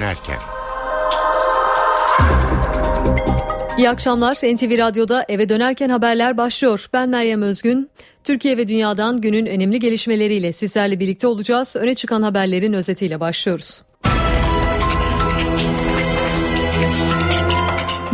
[0.00, 0.36] dönerken.
[3.78, 4.34] İyi akşamlar.
[4.34, 6.86] NTV Radyo'da eve dönerken haberler başlıyor.
[6.92, 7.90] Ben Meryem Özgün.
[8.24, 11.76] Türkiye ve dünyadan günün önemli gelişmeleriyle sizlerle birlikte olacağız.
[11.76, 13.82] Öne çıkan haberlerin özetiyle başlıyoruz.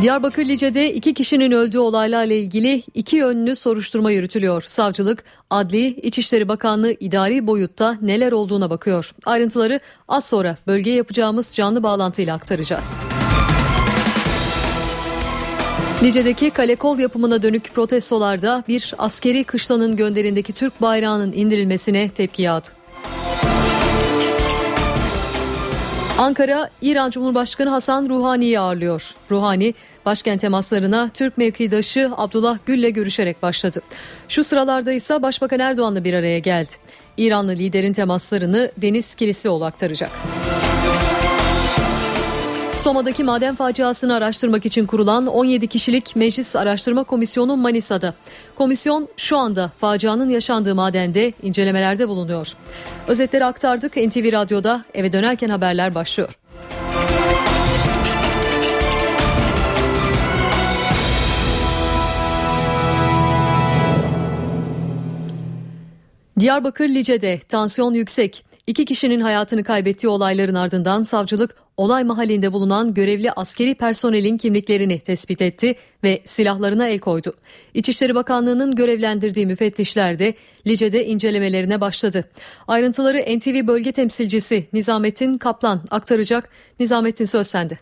[0.01, 4.63] Diyarbakır Lice'de iki kişinin öldüğü olaylarla ilgili iki yönlü soruşturma yürütülüyor.
[4.63, 9.13] Savcılık, Adli, İçişleri Bakanlığı idari boyutta neler olduğuna bakıyor.
[9.25, 12.96] Ayrıntıları az sonra bölgeye yapacağımız canlı bağlantıyla aktaracağız.
[16.03, 22.68] Lice'deki kale kol yapımına dönük protestolarda bir askeri kışlanın gönderindeki Türk bayrağının indirilmesine tepki yağdı.
[26.18, 29.14] Ankara, İran Cumhurbaşkanı Hasan Ruhani'yi ağırlıyor.
[29.30, 29.75] Ruhani,
[30.06, 33.80] başkent temaslarına Türk mevkidaşı Abdullah Gül'le görüşerek başladı.
[34.28, 36.73] Şu sıralarda ise Başbakan Erdoğan'la bir araya geldi.
[37.17, 40.11] İranlı liderin temaslarını Deniz Kilisioğlu aktaracak.
[42.87, 48.15] Soma'daki maden faciasını araştırmak için kurulan 17 kişilik Meclis Araştırma Komisyonu Manisa'da.
[48.55, 52.53] Komisyon şu anda facianın yaşandığı madende incelemelerde bulunuyor.
[53.07, 56.39] Özetleri aktardık NTV Radyo'da eve dönerken haberler başlıyor.
[66.41, 68.45] Diyarbakır Lice'de tansiyon yüksek.
[68.67, 75.42] İki kişinin hayatını kaybettiği olayların ardından savcılık olay mahallinde bulunan görevli askeri personelin kimliklerini tespit
[75.42, 77.34] etti ve silahlarına el koydu.
[77.75, 80.34] İçişleri Bakanlığı'nın görevlendirdiği müfettişler de
[80.67, 82.31] Lice'de incelemelerine başladı.
[82.69, 86.51] Ayrıntıları NTV bölge temsilcisi Nizamettin Kaplan aktaracak.
[86.80, 87.78] Nizamettin söz sende.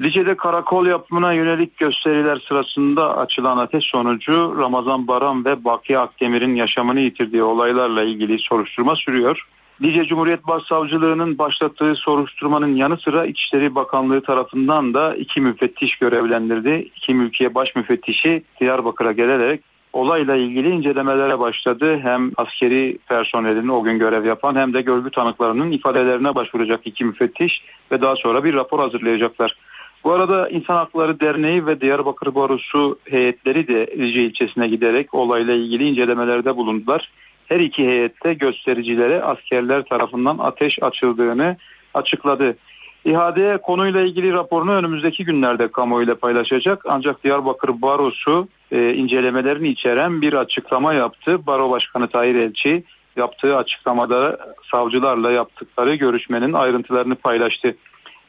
[0.00, 7.00] Lice'de karakol yapımına yönelik gösteriler sırasında açılan ateş sonucu Ramazan Baran ve Baki Akdemir'in yaşamını
[7.00, 9.46] yitirdiği olaylarla ilgili soruşturma sürüyor.
[9.82, 16.90] Lice Cumhuriyet Başsavcılığı'nın başlattığı soruşturmanın yanı sıra İçişleri Bakanlığı tarafından da iki müfettiş görevlendirdi.
[16.96, 19.60] İki mülkiye baş müfettişi Diyarbakır'a gelerek
[19.92, 22.00] olayla ilgili incelemelere başladı.
[22.02, 27.62] Hem askeri personelin o gün görev yapan hem de görgü tanıklarının ifadelerine başvuracak iki müfettiş
[27.92, 29.56] ve daha sonra bir rapor hazırlayacaklar.
[30.04, 35.88] Bu arada İnsan Hakları Derneği ve Diyarbakır Barosu heyetleri de Lice ilçesine giderek olayla ilgili
[35.88, 37.10] incelemelerde bulundular
[37.50, 41.56] her iki heyette göstericilere askerler tarafından ateş açıldığını
[41.94, 42.56] açıkladı.
[43.04, 46.82] İHA'de konuyla ilgili raporunu önümüzdeki günlerde kamuoyuyla paylaşacak.
[46.88, 51.46] Ancak Diyarbakır Barosu e, incelemelerini içeren bir açıklama yaptı.
[51.46, 52.84] Baro Başkanı Tahir Elçi
[53.16, 54.38] yaptığı açıklamada
[54.70, 57.76] savcılarla yaptıkları görüşmenin ayrıntılarını paylaştı.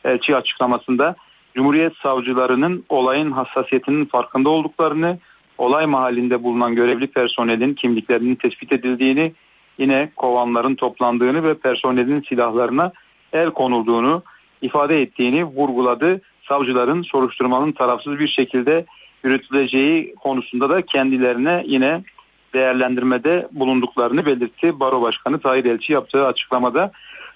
[0.04, 1.16] Elçi açıklamasında
[1.56, 5.20] Cumhuriyet savcılarının olayın hassasiyetinin farkında olduklarını,
[5.62, 9.34] olay mahallinde bulunan görevli personelin kimliklerinin tespit edildiğini,
[9.78, 12.92] yine kovanların toplandığını ve personelin silahlarına
[13.34, 14.24] el konulduğunu
[14.62, 16.22] ifade ettiğini vurguladı.
[16.48, 18.86] Savcıların soruşturmanın tarafsız bir şekilde
[19.24, 22.04] yürütüleceği konusunda da kendilerine yine
[22.54, 24.80] değerlendirmede bulunduklarını belirtti.
[24.80, 26.92] Baro Başkanı Tahir Elçi yaptığı açıklamada.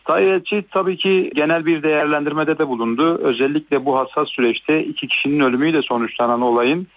[0.06, 3.20] Tahir Elçi tabii ki genel bir değerlendirmede de bulundu.
[3.24, 6.88] Özellikle bu hassas süreçte iki kişinin ölümüyle sonuçlanan olayın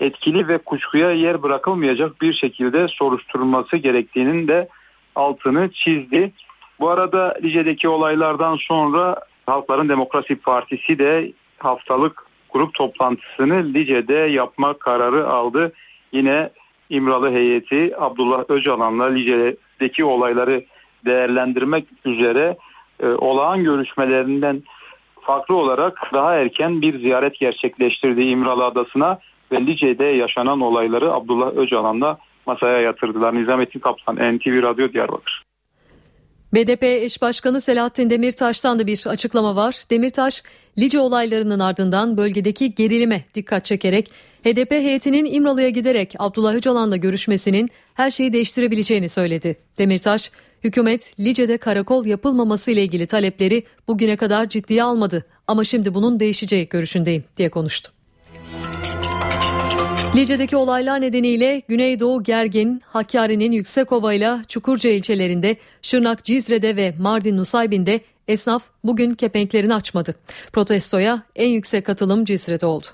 [0.00, 4.68] etkili ve kuşkuya yer bırakılmayacak bir şekilde soruşturulması gerektiğinin de
[5.14, 6.32] altını çizdi.
[6.80, 15.28] Bu arada Lice'deki olaylardan sonra Halkların Demokrasi Partisi de haftalık grup toplantısını Lice'de yapma kararı
[15.28, 15.72] aldı.
[16.12, 16.50] Yine
[16.90, 20.64] İmralı heyeti Abdullah Öcalan'la Lice'deki olayları
[21.04, 22.56] değerlendirmek üzere
[23.00, 24.62] e, olağan görüşmelerinden
[25.20, 29.18] farklı olarak daha erken bir ziyaret gerçekleştirdi İmralı Adası'na
[29.52, 33.34] ve Lice'de yaşanan olayları Abdullah Öcalan'la masaya yatırdılar.
[33.34, 35.42] Nizamettin Kaplan, NTV Radyo Diyarbakır.
[36.54, 39.82] BDP eş başkanı Selahattin Demirtaş'tan da bir açıklama var.
[39.90, 40.42] Demirtaş,
[40.78, 44.10] Lice olaylarının ardından bölgedeki gerilime dikkat çekerek
[44.44, 49.56] HDP heyetinin İmralı'ya giderek Abdullah Öcalan'la görüşmesinin her şeyi değiştirebileceğini söyledi.
[49.78, 50.30] Demirtaş,
[50.64, 56.68] hükümet Lice'de karakol yapılmaması ile ilgili talepleri bugüne kadar ciddiye almadı ama şimdi bunun değişeceği
[56.68, 57.97] görüşündeyim diye konuştu.
[60.16, 68.00] Lice'deki olaylar nedeniyle Güneydoğu gergin, Hakkari'nin Yüksekova ile Çukurca ilçelerinde, Şırnak Cizre'de ve Mardin Nusaybin'de
[68.28, 70.14] esnaf bugün kepenklerini açmadı.
[70.52, 72.86] Protestoya en yüksek katılım Cizre'de oldu.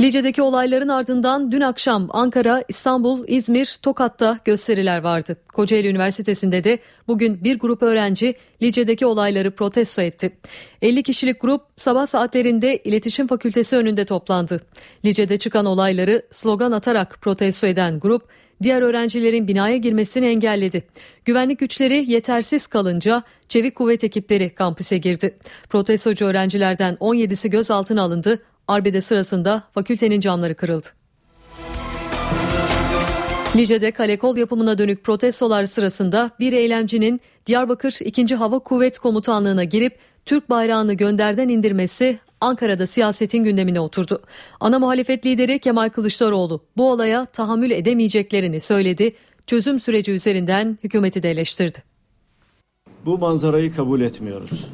[0.00, 5.36] Lice'deki olayların ardından dün akşam Ankara, İstanbul, İzmir, Tokat'ta gösteriler vardı.
[5.52, 10.36] Kocaeli Üniversitesi'nde de bugün bir grup öğrenci Lice'deki olayları protesto etti.
[10.82, 14.60] 50 kişilik grup sabah saatlerinde İletişim Fakültesi önünde toplandı.
[15.04, 18.22] Lice'de çıkan olayları slogan atarak protesto eden grup
[18.62, 20.82] diğer öğrencilerin binaya girmesini engelledi.
[21.24, 25.36] Güvenlik güçleri yetersiz kalınca çevik kuvvet ekipleri kampüse girdi.
[25.68, 28.42] Protestocu öğrencilerden 17'si gözaltına alındı.
[28.68, 30.86] Arbede sırasında fakültenin camları kırıldı.
[33.56, 38.34] Lice'de kalekol yapımına dönük protestolar sırasında bir eylemcinin Diyarbakır 2.
[38.34, 44.22] Hava Kuvvet Komutanlığı'na girip Türk bayrağını gönderden indirmesi Ankara'da siyasetin gündemine oturdu.
[44.60, 49.14] Ana muhalefet lideri Kemal Kılıçdaroğlu bu olaya tahammül edemeyeceklerini söyledi.
[49.46, 51.82] Çözüm süreci üzerinden hükümeti de eleştirdi.
[53.06, 54.64] Bu manzarayı kabul etmiyoruz.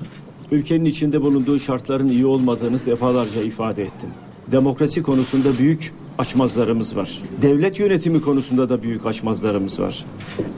[0.50, 4.10] Ülkenin içinde bulunduğu şartların iyi olmadığını defalarca ifade ettim.
[4.52, 7.22] Demokrasi konusunda büyük açmazlarımız var.
[7.42, 10.04] Devlet yönetimi konusunda da büyük açmazlarımız var.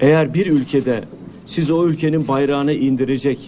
[0.01, 1.05] Eğer bir ülkede
[1.47, 3.39] siz o ülkenin bayrağını indirecek,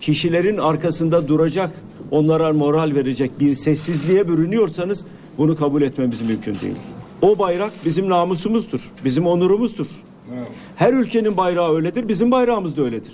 [0.00, 1.70] kişilerin arkasında duracak,
[2.10, 5.04] onlara moral verecek bir sessizliğe bürünüyorsanız
[5.38, 6.76] bunu kabul etmemiz mümkün değil.
[7.22, 9.86] O bayrak bizim namusumuzdur, bizim onurumuzdur.
[10.76, 13.12] Her ülkenin bayrağı öyledir, bizim bayrağımız da öyledir.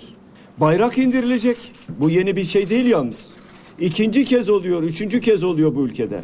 [0.57, 1.57] Bayrak indirilecek.
[1.89, 3.29] Bu yeni bir şey değil yalnız.
[3.79, 6.21] İkinci kez oluyor, üçüncü kez oluyor bu ülkede.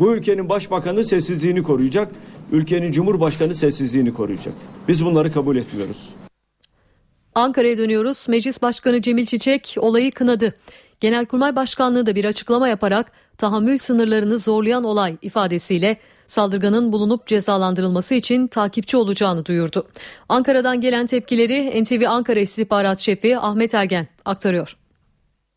[0.00, 2.12] Bu ülkenin başbakanı sessizliğini koruyacak,
[2.52, 4.54] ülkenin cumhurbaşkanı sessizliğini koruyacak.
[4.88, 6.08] Biz bunları kabul etmiyoruz.
[7.34, 8.26] Ankara'ya dönüyoruz.
[8.28, 10.54] Meclis Başkanı Cemil Çiçek olayı kınadı.
[11.00, 18.46] Genelkurmay Başkanlığı da bir açıklama yaparak tahammül sınırlarını zorlayan olay ifadesiyle saldırganın bulunup cezalandırılması için
[18.46, 19.86] takipçi olacağını duyurdu.
[20.28, 24.76] Ankara'dan gelen tepkileri NTV Ankara İstihbarat Şefi Ahmet Ergen aktarıyor.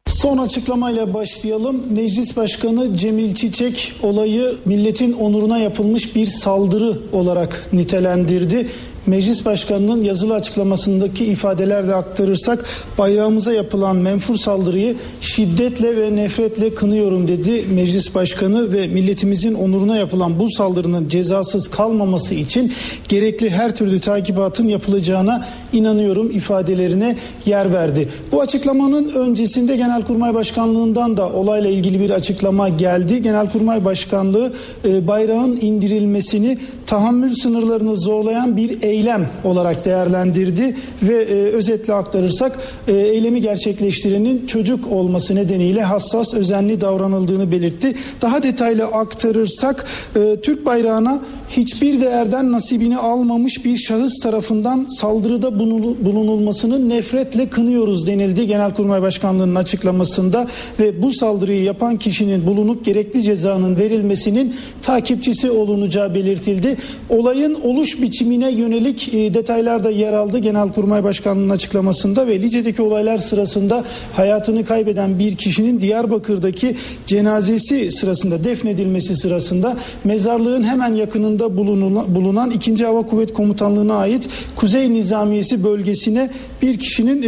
[0.07, 1.83] Son açıklamayla başlayalım.
[1.93, 8.69] Meclis Başkanı Cemil Çiçek olayı milletin onuruna yapılmış bir saldırı olarak nitelendirdi.
[9.07, 12.65] Meclis Başkanı'nın yazılı açıklamasındaki ifadeler de aktarırsak
[12.97, 20.39] bayrağımıza yapılan menfur saldırıyı şiddetle ve nefretle kınıyorum dedi Meclis Başkanı ve milletimizin onuruna yapılan
[20.39, 22.73] bu saldırının cezasız kalmaması için
[23.07, 27.15] gerekli her türlü takibatın yapılacağına inanıyorum ifadelerine
[27.45, 28.09] yer verdi.
[28.31, 33.21] Bu açıklamanın öncesinde Genelkurmay Başkanlığından da olayla ilgili bir açıklama geldi.
[33.21, 34.53] Genelkurmay Başkanlığı
[34.85, 36.57] e, bayrağın indirilmesini
[36.87, 38.96] tahammül sınırlarını zorlayan bir eylem
[39.43, 47.51] olarak değerlendirdi ve e, özetle aktarırsak e, eylemi gerçekleştirenin çocuk olması nedeniyle hassas özenli davranıldığını
[47.51, 47.95] belirtti.
[48.21, 49.85] Daha detaylı aktarırsak
[50.15, 55.59] e, Türk bayrağına hiçbir değerden nasibini almamış bir şahıs tarafından saldırıda
[56.05, 60.47] bulunulmasını nefretle kınıyoruz denildi Genelkurmay Başkanlığı'nın açıklamasında
[60.79, 66.77] ve bu saldırıyı yapan kişinin bulunup gerekli cezanın verilmesinin takipçisi olunacağı belirtildi.
[67.09, 73.17] Olayın oluş biçimine yönelik e, detaylar da yer aldı Genelkurmay Başkanlığı'nın açıklamasında ve Lice'deki olaylar
[73.17, 76.75] sırasında hayatını kaybeden bir kişinin Diyarbakır'daki
[77.05, 82.85] cenazesi sırasında defnedilmesi sırasında mezarlığın hemen yakınında yakınında bulunan, bulunan 2.
[82.85, 86.29] Hava Kuvvet Komutanlığı'na ait Kuzey Nizamiyesi bölgesine
[86.61, 87.27] bir kişinin e,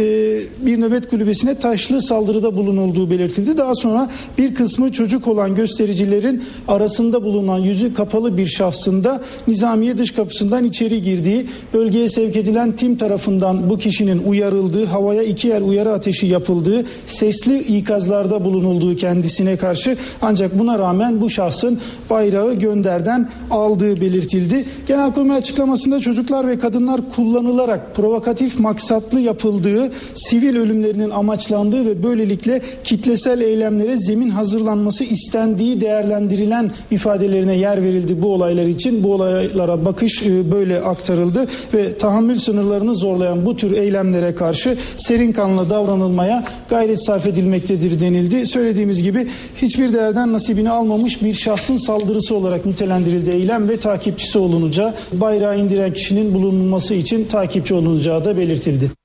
[0.66, 3.56] bir nöbet kulübesine taşlı saldırıda bulunulduğu belirtildi.
[3.56, 10.10] Daha sonra bir kısmı çocuk olan göstericilerin arasında bulunan yüzü kapalı bir şahsında Nizamiye dış
[10.10, 15.92] kapısından içeri girdiği, bölgeye sevk edilen tim tarafından bu kişinin uyarıldığı, havaya iki yer uyarı
[15.92, 21.78] ateşi yapıldığı, sesli ikazlarda bulunulduğu kendisine karşı ancak buna rağmen bu şahsın
[22.10, 24.64] bayrağı gönderden aldığı belirtildi.
[24.86, 33.40] Genelkurmay açıklamasında çocuklar ve kadınlar kullanılarak provokatif maksatlı yapıldığı, sivil ölümlerinin amaçlandığı ve böylelikle kitlesel
[33.40, 39.02] eylemlere zemin hazırlanması istendiği değerlendirilen ifadelerine yer verildi bu olaylar için.
[39.02, 41.29] Bu olaylara bakış e, böyle aktarıldı
[41.74, 48.46] ve tahammül sınırlarını zorlayan bu tür eylemlere karşı serin kanlı davranılmaya gayret sarf edilmektedir denildi.
[48.46, 54.94] Söylediğimiz gibi hiçbir değerden nasibini almamış bir şahsın saldırısı olarak nitelendirildi eylem ve takipçisi olunacağı,
[55.12, 58.99] bayrağı indiren kişinin bulunması için takipçi olunacağı da belirtildi.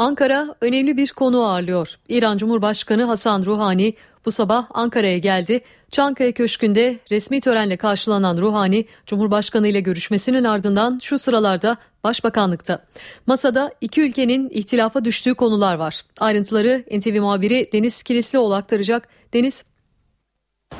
[0.00, 1.94] Ankara önemli bir konu ağırlıyor.
[2.08, 3.94] İran Cumhurbaşkanı Hasan Ruhani
[4.26, 5.60] bu sabah Ankara'ya geldi.
[5.90, 12.84] Çankaya Köşkü'nde resmi törenle karşılanan Ruhani, Cumhurbaşkanı ile görüşmesinin ardından şu sıralarda Başbakanlıkta.
[13.26, 16.02] Masada iki ülkenin ihtilafa düştüğü konular var.
[16.20, 19.08] Ayrıntıları NTV muhabiri Deniz Kilislioğlu aktaracak.
[19.34, 19.64] Deniz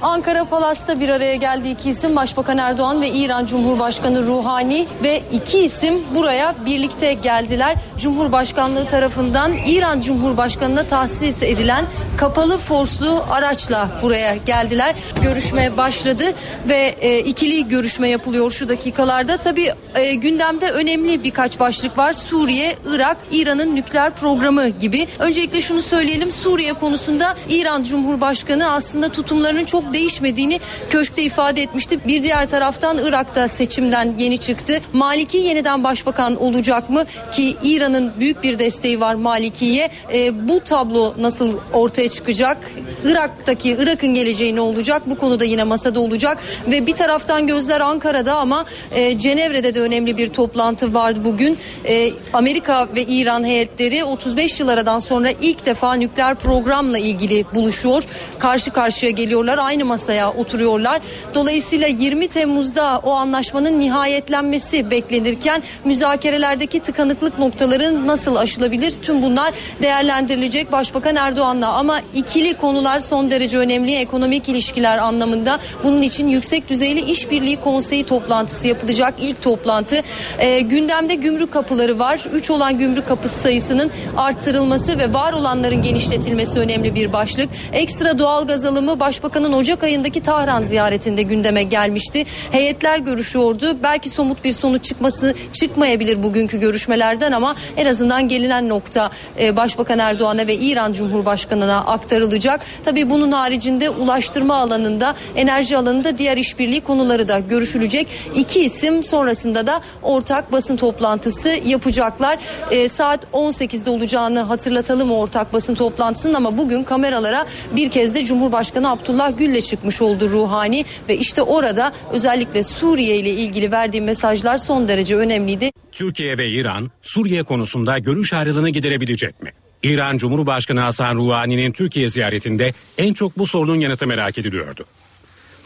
[0.02, 5.58] Ankara Palas'ta bir araya geldi iki isim Başbakan Erdoğan ve İran Cumhurbaşkanı Ruhani ve iki
[5.58, 7.76] isim buraya birlikte geldiler.
[7.98, 11.84] Cumhurbaşkanlığı tarafından İran Cumhurbaşkanı'na tahsis edilen
[12.16, 14.94] kapalı forslu araçla buraya geldiler.
[15.22, 16.24] Görüşme başladı
[16.68, 19.36] ve e, ikili görüşme yapılıyor şu dakikalarda.
[19.36, 22.12] Tabii e, gündemde önemli birkaç başlık var.
[22.12, 25.08] Suriye, Irak, İran'ın nükleer programı gibi.
[25.18, 26.30] Öncelikle şunu söyleyelim.
[26.30, 30.60] Suriye konusunda İran Cumhurbaşkanı aslında tutumlarının çok değişmediğini
[30.90, 31.98] köşkte ifade etmişti.
[32.06, 34.80] Bir diğer taraftan Irak'ta seçimden yeni çıktı.
[34.92, 37.04] Maliki yeniden başbakan olacak mı?
[37.32, 39.90] Ki İran'ın büyük bir desteği var Maliki'ye.
[40.12, 42.70] E, bu tablo nasıl ortaya çıkacak?
[43.04, 45.02] Irak'taki Irak'ın geleceği ne olacak?
[45.06, 50.16] Bu konuda yine masada olacak ve bir taraftan gözler Ankara'da ama e, Cenevre'de de önemli
[50.16, 51.58] bir toplantı vardı bugün.
[51.84, 58.02] E, Amerika ve İran heyetleri 35 yıl aradan sonra ilk defa nükleer programla ilgili buluşuyor.
[58.38, 59.58] Karşı karşıya geliyorlar.
[59.70, 61.00] Aynı masaya oturuyorlar.
[61.34, 68.94] Dolayısıyla 20 Temmuz'da o anlaşmanın nihayetlenmesi beklenirken müzakerelerdeki tıkanıklık noktaları nasıl aşılabilir?
[69.02, 75.58] Tüm bunlar değerlendirilecek Başbakan Erdoğan'la ama ikili konular son derece önemli ekonomik ilişkiler anlamında.
[75.84, 79.14] Bunun için yüksek düzeyli işbirliği konseyi toplantısı yapılacak.
[79.20, 80.02] İlk toplantı
[80.38, 82.20] e, gündemde gümrük kapıları var.
[82.32, 87.48] 3 olan gümrük kapısı sayısının arttırılması ve var olanların genişletilmesi önemli bir başlık.
[87.72, 92.24] Ekstra doğal gaz alımı Başbakanın Ocak ayındaki Tahran ziyaretinde gündeme gelmişti.
[92.50, 93.76] Heyetler görüşüyordu.
[93.82, 99.98] Belki somut bir sonuç çıkması çıkmayabilir bugünkü görüşmelerden ama en azından gelinen nokta e, Başbakan
[99.98, 102.60] Erdoğan'a ve İran Cumhurbaşkanı'na aktarılacak.
[102.84, 108.08] Tabii bunun haricinde ulaştırma alanında, enerji alanında diğer işbirliği konuları da görüşülecek.
[108.34, 112.38] İki isim sonrasında da ortak basın toplantısı yapacaklar.
[112.70, 118.90] E, saat 18'de olacağını hatırlatalım ortak basın toplantısının ama bugün kameralara bir kez de Cumhurbaşkanı
[118.90, 124.88] Abdullah ödülle çıkmış oldu Ruhani ve işte orada özellikle Suriye ile ilgili verdiği mesajlar son
[124.88, 125.70] derece önemliydi.
[125.92, 129.52] Türkiye ve İran Suriye konusunda görüş ayrılığını giderebilecek mi?
[129.82, 134.84] İran Cumhurbaşkanı Hasan Ruhani'nin Türkiye ziyaretinde en çok bu sorunun yanıtı merak ediliyordu.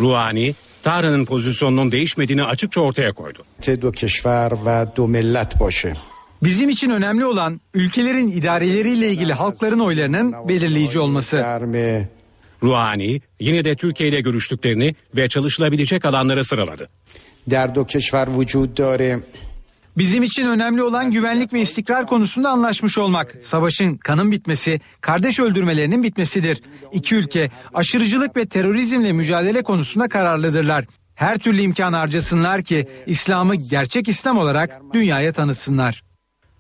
[0.01, 3.45] Ruhani, Tahran'ın pozisyonunun değişmediğini açıkça ortaya koydu.
[6.43, 11.45] Bizim için önemli olan ülkelerin idareleriyle ilgili halkların oylarının belirleyici olması.
[12.64, 16.90] گرم Rouhani yine de Türkiye ile görüştüklerini ve çalışılabilecek alanları sıraladı.
[17.50, 19.20] در دو کشور وجود داره
[19.98, 23.36] Bizim için önemli olan güvenlik ve istikrar konusunda anlaşmış olmak.
[23.44, 26.62] Savaşın kanın bitmesi, kardeş öldürmelerinin bitmesidir.
[26.92, 30.86] İki ülke aşırıcılık ve terörizmle mücadele konusunda kararlıdırlar.
[31.16, 36.04] Her türlü imkan harcasınlar ki İslam'ı gerçek İslam olarak dünyaya tanıtsınlar.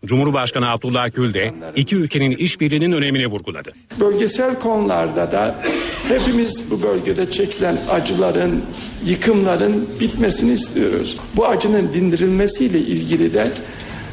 [0.04, 3.72] Cumhurbaşkanı Abdullah Gül de iki ülkenin işbirliğinin önemini vurguladı.
[4.00, 5.60] Bölgesel konularda da
[6.08, 8.62] hepimiz bu bölgede çekilen acıların,
[9.06, 11.16] yıkımların bitmesini istiyoruz.
[11.36, 13.48] Bu acının dindirilmesiyle ilgili de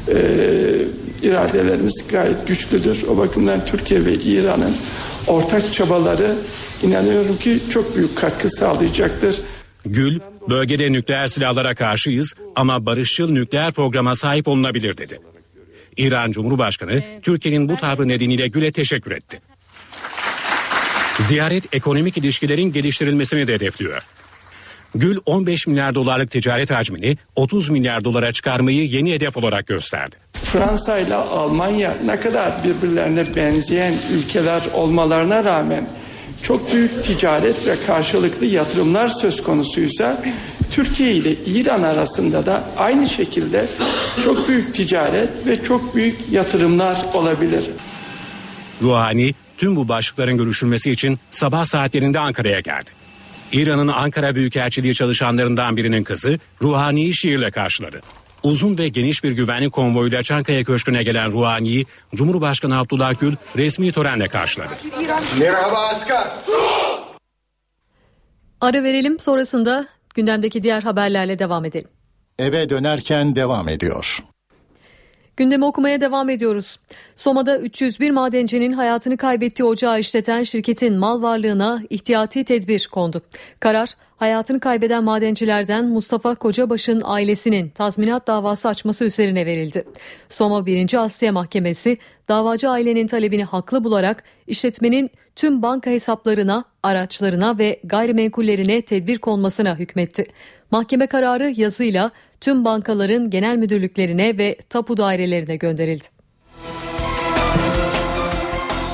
[0.08, 0.16] e,
[1.22, 3.04] iradelerimiz gayet güçlüdür.
[3.08, 4.74] O bakımdan Türkiye ve İran'ın
[5.26, 6.34] ortak çabaları
[6.82, 9.40] inanıyorum ki çok büyük katkı sağlayacaktır.
[9.86, 15.20] Gül, bölgede nükleer silahlara karşıyız ama barışçıl nükleer programa sahip olunabilir dedi.
[15.96, 19.40] İran Cumhurbaşkanı Türkiye'nin bu tavrı nedeniyle Gül'e teşekkür etti.
[21.20, 24.02] Ziyaret ekonomik ilişkilerin geliştirilmesini de hedefliyor.
[24.94, 30.16] Gül 15 milyar dolarlık ticaret hacmini 30 milyar dolara çıkarmayı yeni hedef olarak gösterdi.
[30.32, 35.88] Fransa ile Almanya ne kadar birbirlerine benzeyen ülkeler olmalarına rağmen
[36.42, 40.22] çok büyük ticaret ve karşılıklı yatırımlar söz konusuysa
[40.72, 43.66] Türkiye ile İran arasında da aynı şekilde
[44.24, 47.64] çok büyük ticaret ve çok büyük yatırımlar olabilir.
[48.82, 52.90] Rouhani tüm bu başlıkların görüşülmesi için sabah saatlerinde Ankara'ya geldi.
[53.52, 58.00] İran'ın Ankara Büyükelçiliği çalışanlarından birinin kızı Rouhani'yi şiirle karşıladı.
[58.42, 64.28] Uzun ve geniş bir güvenlik konvoyuyla Çankaya Köşkü'ne gelen Rouhani'yi Cumhurbaşkanı Abdullah Gül resmi törenle
[64.28, 64.74] karşıladı.
[68.60, 71.88] Ara verelim sonrasında gündemdeki diğer haberlerle devam edelim.
[72.38, 74.24] Eve dönerken devam ediyor.
[75.42, 76.78] Gündemi okumaya devam ediyoruz.
[77.16, 83.22] Soma'da 301 madencinin hayatını kaybettiği ocağı işleten şirketin mal varlığına ihtiyati tedbir kondu.
[83.60, 89.84] Karar, hayatını kaybeden madencilerden Mustafa Kocabaş'ın ailesinin tazminat davası açması üzerine verildi.
[90.28, 90.94] Soma 1.
[91.04, 99.18] Asya Mahkemesi, davacı ailenin talebini haklı bularak işletmenin tüm banka hesaplarına, araçlarına ve gayrimenkullerine tedbir
[99.18, 100.24] konmasına hükmetti.
[100.70, 102.10] Mahkeme kararı yazıyla
[102.42, 106.04] tüm bankaların genel müdürlüklerine ve tapu dairelerine gönderildi.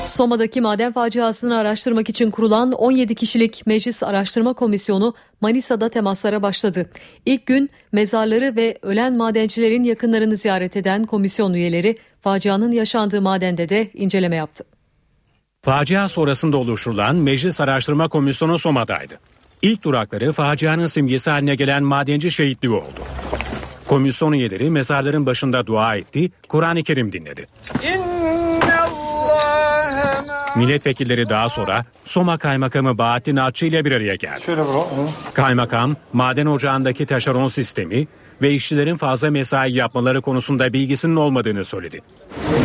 [0.05, 6.89] Soma'daki maden faciasını araştırmak için kurulan 17 kişilik Meclis Araştırma Komisyonu Manisa'da temaslara başladı.
[7.25, 13.89] İlk gün mezarları ve ölen madencilerin yakınlarını ziyaret eden komisyon üyeleri facianın yaşandığı madende de
[13.93, 14.63] inceleme yaptı.
[15.61, 19.19] Facia sonrasında oluşturulan Meclis Araştırma Komisyonu Soma'daydı.
[19.61, 22.99] İlk durakları facianın simgesi haline gelen madenci şehitliği oldu.
[23.87, 27.47] Komisyon üyeleri mezarların başında dua etti, Kur'an-ı Kerim dinledi.
[30.55, 34.41] Milletvekilleri daha sonra Soma Kaymakamı Bahattin Atçı ile bir araya geldi.
[35.33, 38.07] Kaymakam, maden ocağındaki taşeron sistemi
[38.41, 42.01] ve işçilerin fazla mesai yapmaları konusunda bilgisinin olmadığını söyledi.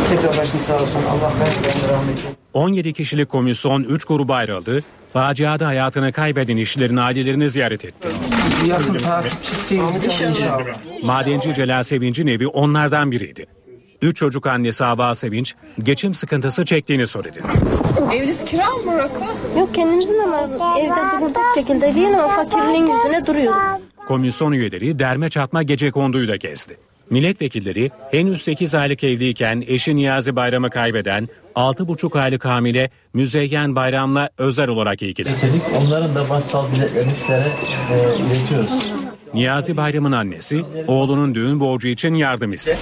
[0.09, 0.99] Tekrar başın sağ olsun.
[1.09, 2.19] Allah hayırlı rahmet
[2.53, 4.83] 17 kişilik komisyon 3 gruba ayrıldı.
[5.15, 8.07] Faciada hayatını kaybeden işçilerin ailelerini ziyaret etti.
[8.67, 9.95] Yakın takipçisiyiz
[10.29, 10.65] inşallah.
[11.03, 13.45] Madenci Celal Sevinç'in evi onlardan biriydi.
[14.01, 17.41] Üç çocuk annesi Hava Sevinç geçim sıkıntısı çektiğini söyledi.
[18.13, 19.23] Eviniz kira mı burası?
[19.57, 23.57] Yok kendimizin ama evde durduk şekilde değil ama fakirliğin yüzüne duruyoruz.
[24.07, 26.77] Komisyon üyeleri derme çatma gece konduyu da gezdi.
[27.09, 34.69] Milletvekilleri henüz 8 aylık evliyken eşi Niyazi Bayram'ı kaybeden 6,5 aylık hamile Müzeyyen Bayram'la özel
[34.69, 35.37] olarak ilgilendi.
[35.41, 37.47] Dedik onların da bassal biletlerini sizlere
[37.91, 38.69] e, iletiyoruz.
[39.33, 42.77] Niyazi Bayram'ın annesi oğlunun düğün borcu için yardım istedi.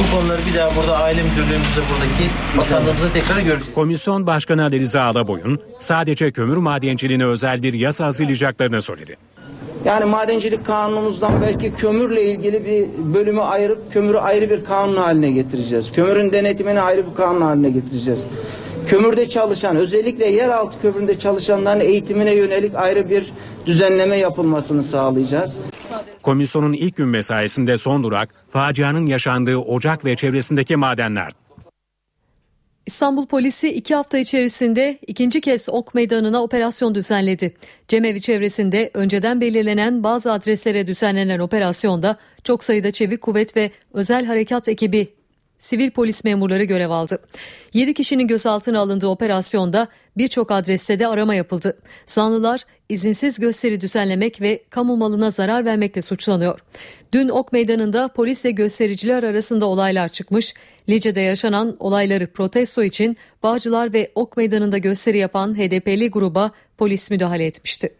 [0.00, 3.74] Bu konuları bir daha burada aile müdürlüğümüzde buradaki bakanlığımızda tekrar göreceğiz.
[3.74, 9.16] Komisyon Başkanı Ali Rıza Alaboy'un sadece kömür madenciliğine özel bir yasa hazırlayacaklarını söyledi.
[9.84, 15.92] Yani madencilik kanunumuzdan belki kömürle ilgili bir bölümü ayırıp kömürü ayrı bir kanun haline getireceğiz.
[15.92, 18.26] Kömürün denetimini ayrı bir kanun haline getireceğiz.
[18.86, 23.32] Kömürde çalışan özellikle yeraltı kömüründe çalışanların eğitimine yönelik ayrı bir
[23.66, 25.58] düzenleme yapılmasını sağlayacağız.
[26.22, 31.32] Komisyonun ilk gün mesaisinde son durak facianın yaşandığı ocak ve çevresindeki madenler.
[32.86, 37.54] İstanbul polisi iki hafta içerisinde ikinci kez Ok Meydanı'na operasyon düzenledi.
[37.88, 44.68] Cemevi çevresinde önceden belirlenen bazı adreslere düzenlenen operasyonda çok sayıda çevik kuvvet ve özel harekat
[44.68, 45.08] ekibi
[45.60, 47.18] sivil polis memurları görev aldı.
[47.74, 51.78] 7 kişinin gözaltına alındığı operasyonda birçok adreste de arama yapıldı.
[52.06, 56.60] Zanlılar izinsiz gösteri düzenlemek ve kamu malına zarar vermekle suçlanıyor.
[57.12, 60.54] Dün Ok Meydanı'nda polisle göstericiler arasında olaylar çıkmış.
[60.88, 67.46] Lice'de yaşanan olayları protesto için Bağcılar ve Ok Meydanı'nda gösteri yapan HDP'li gruba polis müdahale
[67.46, 67.94] etmişti.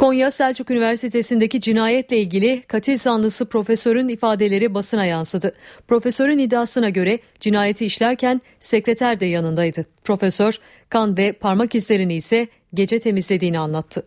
[0.00, 5.54] Konya Selçuk Üniversitesi'ndeki cinayetle ilgili katil zanlısı profesörün ifadeleri basına yansıdı.
[5.88, 9.86] Profesörün iddiasına göre cinayeti işlerken sekreter de yanındaydı.
[10.04, 10.58] Profesör
[10.88, 14.06] kan ve parmak izlerini ise gece temizlediğini anlattı.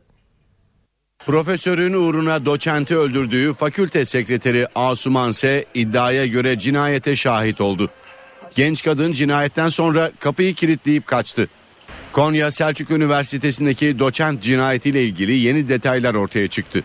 [1.25, 5.65] Profesörün uğruna doçenti öldürdüğü fakülte sekreteri Asuman S.
[5.73, 7.89] iddiaya göre cinayete şahit oldu.
[8.55, 11.49] Genç kadın cinayetten sonra kapıyı kilitleyip kaçtı.
[12.13, 16.83] Konya Selçuk Üniversitesi'ndeki doçent cinayetiyle ilgili yeni detaylar ortaya çıktı.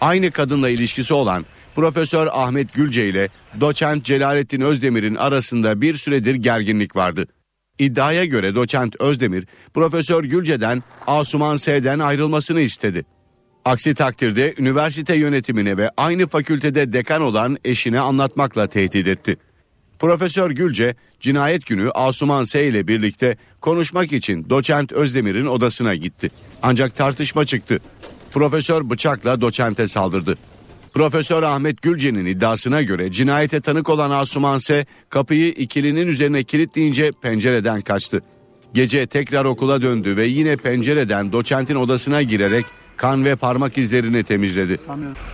[0.00, 3.28] Aynı kadınla ilişkisi olan Profesör Ahmet Gülce ile
[3.60, 7.26] doçent Celalettin Özdemir'in arasında bir süredir gerginlik vardı.
[7.78, 13.04] İddiaya göre doçent Özdemir, Profesör Gülce'den Asuman S'den ayrılmasını istedi.
[13.64, 19.36] Aksi takdirde üniversite yönetimine ve aynı fakültede dekan olan eşine anlatmakla tehdit etti.
[20.02, 26.30] Profesör Gülce cinayet günü Asuman S ile birlikte konuşmak için doçent Özdemir'in odasına gitti.
[26.62, 27.78] Ancak tartışma çıktı.
[28.32, 30.38] Profesör bıçakla doçente saldırdı.
[30.94, 37.80] Profesör Ahmet Gülce'nin iddiasına göre cinayete tanık olan Asuman S kapıyı ikilinin üzerine kilitleyince pencereden
[37.80, 38.22] kaçtı.
[38.74, 44.80] Gece tekrar okula döndü ve yine pencereden doçentin odasına girerek kan ve parmak izlerini temizledi.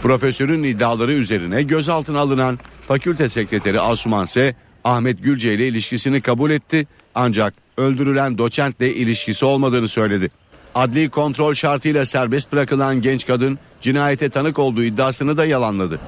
[0.02, 4.54] Profesörün iddiaları üzerine gözaltına alınan fakülte sekreteri Asuman S.
[4.84, 10.30] Ahmet Gülce ile ilişkisini kabul etti ancak öldürülen doçentle ilişkisi olmadığını söyledi.
[10.74, 16.00] Adli kontrol şartıyla serbest bırakılan genç kadın cinayete tanık olduğu iddiasını da yalanladı.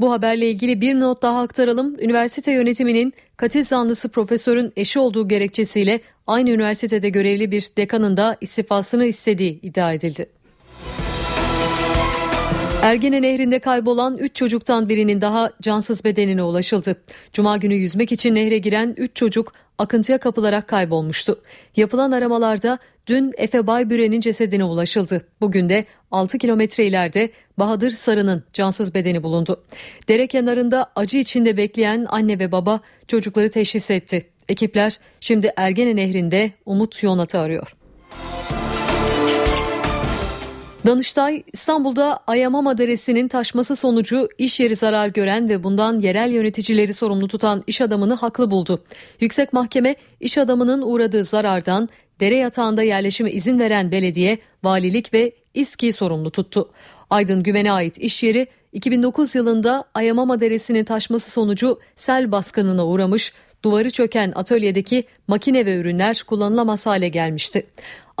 [0.00, 1.96] Bu haberle ilgili bir not daha aktaralım.
[2.00, 9.04] Üniversite yönetiminin katil zanlısı profesörün eşi olduğu gerekçesiyle aynı üniversitede görevli bir dekanın da istifasını
[9.04, 10.39] istediği iddia edildi.
[12.82, 16.96] Ergene Nehri'nde kaybolan 3 çocuktan birinin daha cansız bedenine ulaşıldı.
[17.32, 21.40] Cuma günü yüzmek için nehre giren 3 çocuk akıntıya kapılarak kaybolmuştu.
[21.76, 25.26] Yapılan aramalarda dün Efe Baybüren'in cesedine ulaşıldı.
[25.40, 29.64] Bugün de 6 kilometre ileride Bahadır Sarı'nın cansız bedeni bulundu.
[30.08, 34.26] Dere kenarında acı içinde bekleyen anne ve baba çocukları teşhis etti.
[34.48, 37.79] Ekipler şimdi Ergene Nehri'nde Umut Yonat'ı arıyor.
[40.86, 47.28] Danıştay İstanbul'da Ayamama Deresi'nin taşması sonucu iş yeri zarar gören ve bundan yerel yöneticileri sorumlu
[47.28, 48.84] tutan iş adamını haklı buldu.
[49.20, 51.88] Yüksek Mahkeme iş adamının uğradığı zarardan
[52.20, 56.70] dere yatağında yerleşime izin veren belediye, valilik ve İSKİ sorumlu tuttu.
[57.10, 63.90] Aydın Güven'e ait iş yeri 2009 yılında Ayamama Deresi'nin taşması sonucu sel baskınına uğramış, duvarı
[63.90, 67.66] çöken atölyedeki makine ve ürünler kullanılamaz hale gelmişti.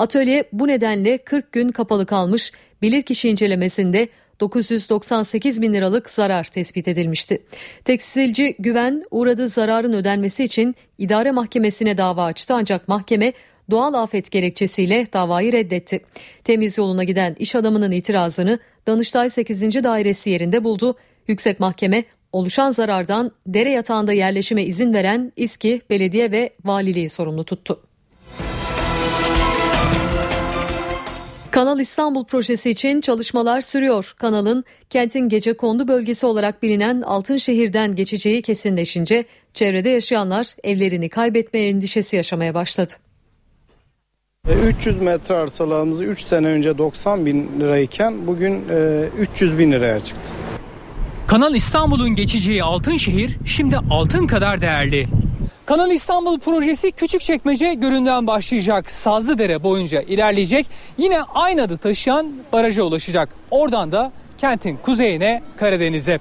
[0.00, 4.08] Atölye bu nedenle 40 gün kapalı kalmış, bilirkişi incelemesinde
[4.40, 7.42] 998 bin liralık zarar tespit edilmişti.
[7.84, 13.32] Tekstilci Güven uğradığı zararın ödenmesi için idare mahkemesine dava açtı ancak mahkeme
[13.70, 16.00] doğal afet gerekçesiyle davayı reddetti.
[16.44, 19.84] Temiz yoluna giden iş adamının itirazını Danıştay 8.
[19.84, 20.96] Dairesi yerinde buldu.
[21.28, 27.89] Yüksek Mahkeme oluşan zarardan dere yatağında yerleşime izin veren İSKİ, belediye ve valiliği sorumlu tuttu.
[31.60, 34.14] Kanal İstanbul projesi için çalışmalar sürüyor.
[34.16, 42.16] Kanalın kentin gece kondu bölgesi olarak bilinen Altınşehir'den geçeceği kesinleşince çevrede yaşayanlar evlerini kaybetme endişesi
[42.16, 42.92] yaşamaya başladı.
[44.66, 48.64] 300 e, metre arsalarımızı 3 sene önce 90 bin lirayken bugün
[49.18, 50.32] 300 e, bin liraya çıktı.
[51.26, 55.06] Kanal İstanbul'un geçeceği Altınşehir şimdi altın kadar değerli.
[55.66, 58.90] Kanal İstanbul projesi Küçükçekmece göründen başlayacak.
[58.90, 60.66] Sazlıdere boyunca ilerleyecek.
[60.98, 63.28] Yine aynı adı taşıyan baraja ulaşacak.
[63.50, 66.18] Oradan da kentin kuzeyine Karadeniz'e.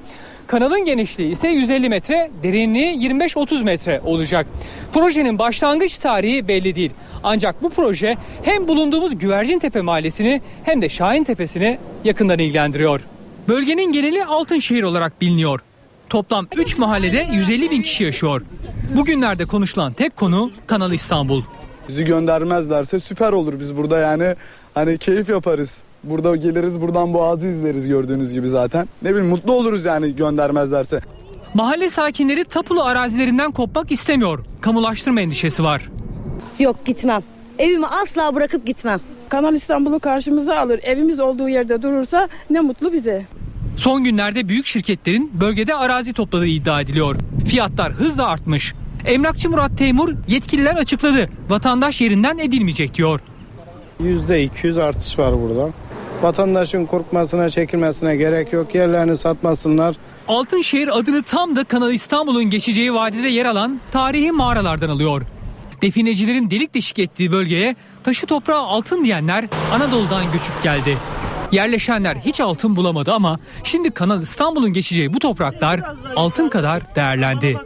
[0.47, 4.47] Kanalın genişliği ise 150 metre, derinliği 25-30 metre olacak.
[4.93, 6.91] Projenin başlangıç tarihi belli değil.
[7.23, 13.01] Ancak bu proje hem bulunduğumuz Güvercintepe mahallesini hem de Şahin Tepesi'ni yakından ilgilendiriyor.
[13.47, 15.59] Bölgenin geneli Altınşehir olarak biliniyor.
[16.09, 18.41] Toplam 3 mahallede 150 bin kişi yaşıyor.
[18.97, 21.43] Bugünlerde konuşulan tek konu Kanal İstanbul.
[21.87, 24.35] Bizi göndermezlerse süper olur biz burada yani
[24.73, 25.83] hani keyif yaparız.
[26.03, 28.87] Burada geliriz buradan boğazı izleriz gördüğünüz gibi zaten.
[29.01, 31.01] Ne bileyim mutlu oluruz yani göndermezlerse.
[31.53, 34.45] Mahalle sakinleri tapulu arazilerinden kopmak istemiyor.
[34.61, 35.89] Kamulaştırma endişesi var.
[36.59, 37.21] Yok gitmem.
[37.59, 38.99] Evimi asla bırakıp gitmem.
[39.29, 40.79] Kanal İstanbul'u karşımıza alır.
[40.83, 43.25] Evimiz olduğu yerde durursa ne mutlu bize.
[43.79, 47.15] Son günlerde büyük şirketlerin bölgede arazi topladığı iddia ediliyor.
[47.47, 48.73] Fiyatlar hızla artmış.
[49.05, 51.29] Emlakçı Murat Teymur yetkililer açıkladı.
[51.49, 53.19] Vatandaş yerinden edilmeyecek diyor.
[54.03, 55.69] %200 artış var burada.
[56.21, 58.75] Vatandaşın korkmasına, çekilmesine gerek yok.
[58.75, 59.95] Yerlerini satmasınlar.
[60.27, 65.21] Altınşehir adını tam da Kanal İstanbul'un geçeceği vadide yer alan tarihi mağaralardan alıyor.
[65.81, 70.97] Definecilerin delik deşik ettiği bölgeye taşı toprağa altın diyenler Anadolu'dan göçüp geldi.
[71.51, 75.81] Yerleşenler hiç altın bulamadı ama şimdi Kanal İstanbul'un geçeceği bu topraklar
[76.15, 77.57] altın kadar değerlendi.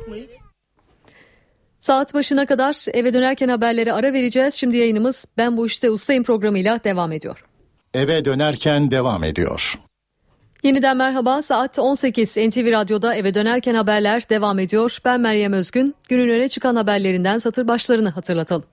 [1.80, 4.54] Saat başına kadar eve dönerken haberlere ara vereceğiz.
[4.54, 7.46] Şimdi yayınımız Ben Bu İşte Ustayım programıyla devam ediyor.
[7.94, 9.80] Eve dönerken devam ediyor.
[10.64, 14.98] Yeniden merhaba saat 18 NTV Radyo'da eve dönerken haberler devam ediyor.
[15.06, 15.96] Ben Meryem Özgün.
[16.10, 18.66] Günün öne çıkan haberlerinden satır başlarını hatırlatalım.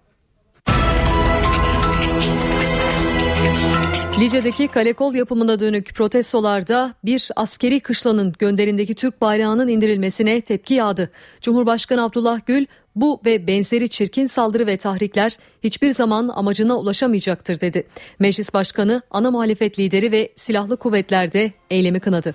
[4.20, 11.10] Lice'deki kale kol yapımına dönük protestolarda bir askeri kışlanın gönderindeki Türk bayrağının indirilmesine tepki yağdı.
[11.40, 17.86] Cumhurbaşkanı Abdullah Gül bu ve benzeri çirkin saldırı ve tahrikler hiçbir zaman amacına ulaşamayacaktır dedi.
[18.18, 22.34] Meclis Başkanı, ana muhalefet lideri ve silahlı kuvvetlerde eylemi kınadı.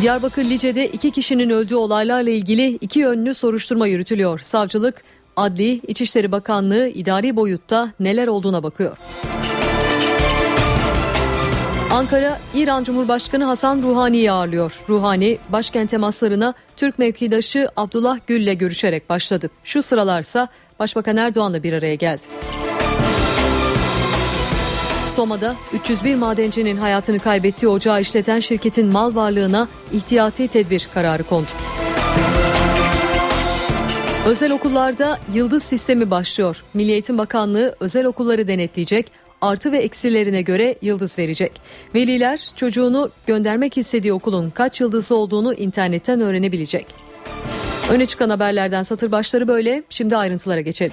[0.00, 4.38] Diyarbakır Lice'de iki kişinin öldüğü olaylarla ilgili iki yönlü soruşturma yürütülüyor.
[4.38, 5.02] Savcılık
[5.36, 8.96] Adli, İçişleri Bakanlığı idari boyutta neler olduğuna bakıyor.
[11.92, 14.80] Ankara, İran Cumhurbaşkanı Hasan Ruhani'yi ağırlıyor.
[14.88, 19.50] Ruhani, başkent temaslarına Türk mevkidaşı Abdullah Gül ile görüşerek başladı.
[19.64, 22.22] Şu sıralarsa Başbakan Erdoğan'la bir araya geldi.
[25.16, 31.48] Soma'da 301 madencinin hayatını kaybettiği ocağı işleten şirketin mal varlığına ihtiyati tedbir kararı kondu.
[34.26, 36.62] Özel okullarda yıldız sistemi başlıyor.
[36.74, 41.52] Milli Eğitim Bakanlığı özel okulları denetleyecek, artı ve eksilerine göre yıldız verecek.
[41.94, 46.86] Veliler çocuğunu göndermek istediği okulun kaç yıldızı olduğunu internetten öğrenebilecek.
[47.90, 49.82] Öne çıkan haberlerden satır başları böyle.
[49.90, 50.92] Şimdi ayrıntılara geçelim.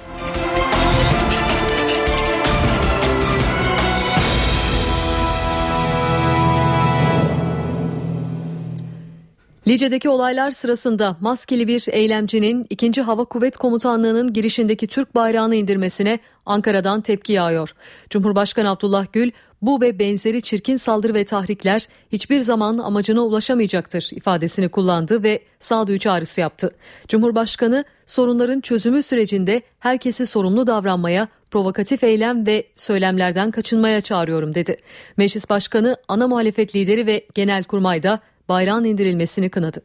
[9.69, 13.01] Lice'deki olaylar sırasında maskeli bir eylemcinin 2.
[13.01, 17.75] Hava Kuvvet Komutanlığı'nın girişindeki Türk bayrağını indirmesine Ankara'dan tepki yağıyor.
[18.09, 24.69] Cumhurbaşkanı Abdullah Gül bu ve benzeri çirkin saldırı ve tahrikler hiçbir zaman amacına ulaşamayacaktır ifadesini
[24.69, 26.75] kullandı ve sağduyu çağrısı yaptı.
[27.07, 34.77] Cumhurbaşkanı sorunların çözümü sürecinde herkesi sorumlu davranmaya, provokatif eylem ve söylemlerden kaçınmaya çağırıyorum dedi.
[35.17, 39.81] Meclis Başkanı, ana muhalefet lideri ve genel kurmayda bayrağın indirilmesini kınadı.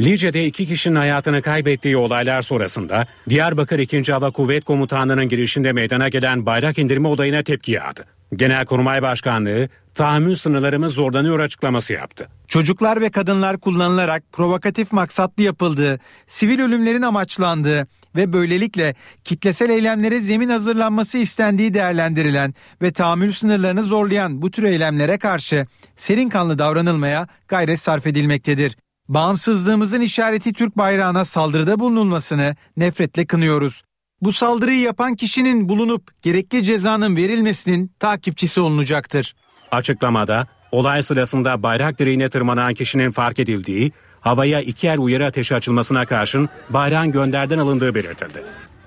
[0.00, 4.12] Lice'de iki kişinin hayatını kaybettiği olaylar sonrasında Diyarbakır 2.
[4.12, 8.04] Hava Kuvvet Komutanlığı'nın girişinde meydana gelen bayrak indirme olayına tepki yağdı.
[8.36, 12.28] Genelkurmay Başkanlığı tahammül sınırlarımız zorlanıyor açıklaması yaptı.
[12.48, 20.48] Çocuklar ve kadınlar kullanılarak provokatif maksatlı yapıldığı, sivil ölümlerin amaçlandığı ve böylelikle kitlesel eylemlere zemin
[20.48, 27.80] hazırlanması istendiği değerlendirilen ve tahammül sınırlarını zorlayan bu tür eylemlere karşı serin kanlı davranılmaya gayret
[27.80, 28.76] sarf edilmektedir.
[29.08, 33.82] Bağımsızlığımızın işareti Türk bayrağına saldırıda bulunulmasını nefretle kınıyoruz.
[34.22, 39.34] Bu saldırıyı yapan kişinin bulunup gerekli cezanın verilmesinin takipçisi olunacaktır.
[39.70, 43.92] Açıklamada olay sırasında bayrak direğine tırmanan kişinin fark edildiği,
[44.26, 48.42] havaya iki yer uyarı ateşi açılmasına karşın bayrağın gönderden alındığı belirtildi.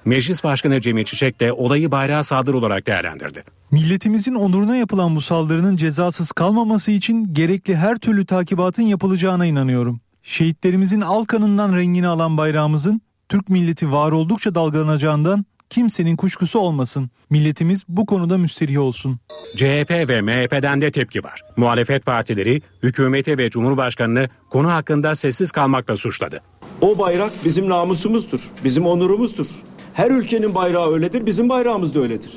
[0.06, 3.44] Meclis Başkanı Cemil Çiçek de olayı bayrağa saldırı olarak değerlendirdi.
[3.72, 10.00] Milletimizin onuruna yapılan bu saldırının cezasız kalmaması için gerekli her türlü takibatın yapılacağına inanıyorum.
[10.24, 17.10] Şehitlerimizin al kanından rengini alan bayrağımızın Türk milleti var oldukça dalgalanacağından kimsenin kuşkusu olmasın.
[17.30, 19.20] Milletimiz bu konuda müsterih olsun.
[19.56, 21.42] CHP ve MHP'den de tepki var.
[21.58, 26.42] Muhalefet partileri hükümeti ve Cumhurbaşkanını konu hakkında sessiz kalmakla suçladı.
[26.82, 29.48] O bayrak bizim namusumuzdur, bizim onurumuzdur.
[29.94, 32.32] Her ülkenin bayrağı öyledir, bizim bayrağımız da öyledir.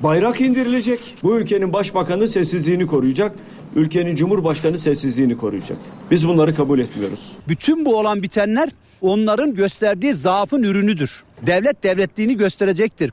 [0.00, 1.00] Bayrak indirilecek.
[1.22, 3.36] Bu ülkenin başbakanı sessizliğini koruyacak.
[3.76, 5.78] Ülkenin cumhurbaşkanı sessizliğini koruyacak.
[6.10, 7.32] Biz bunları kabul etmiyoruz.
[7.48, 8.68] Bütün bu olan bitenler
[9.00, 11.24] onların gösterdiği zaafın ürünüdür.
[11.42, 13.12] Devlet devletliğini gösterecektir.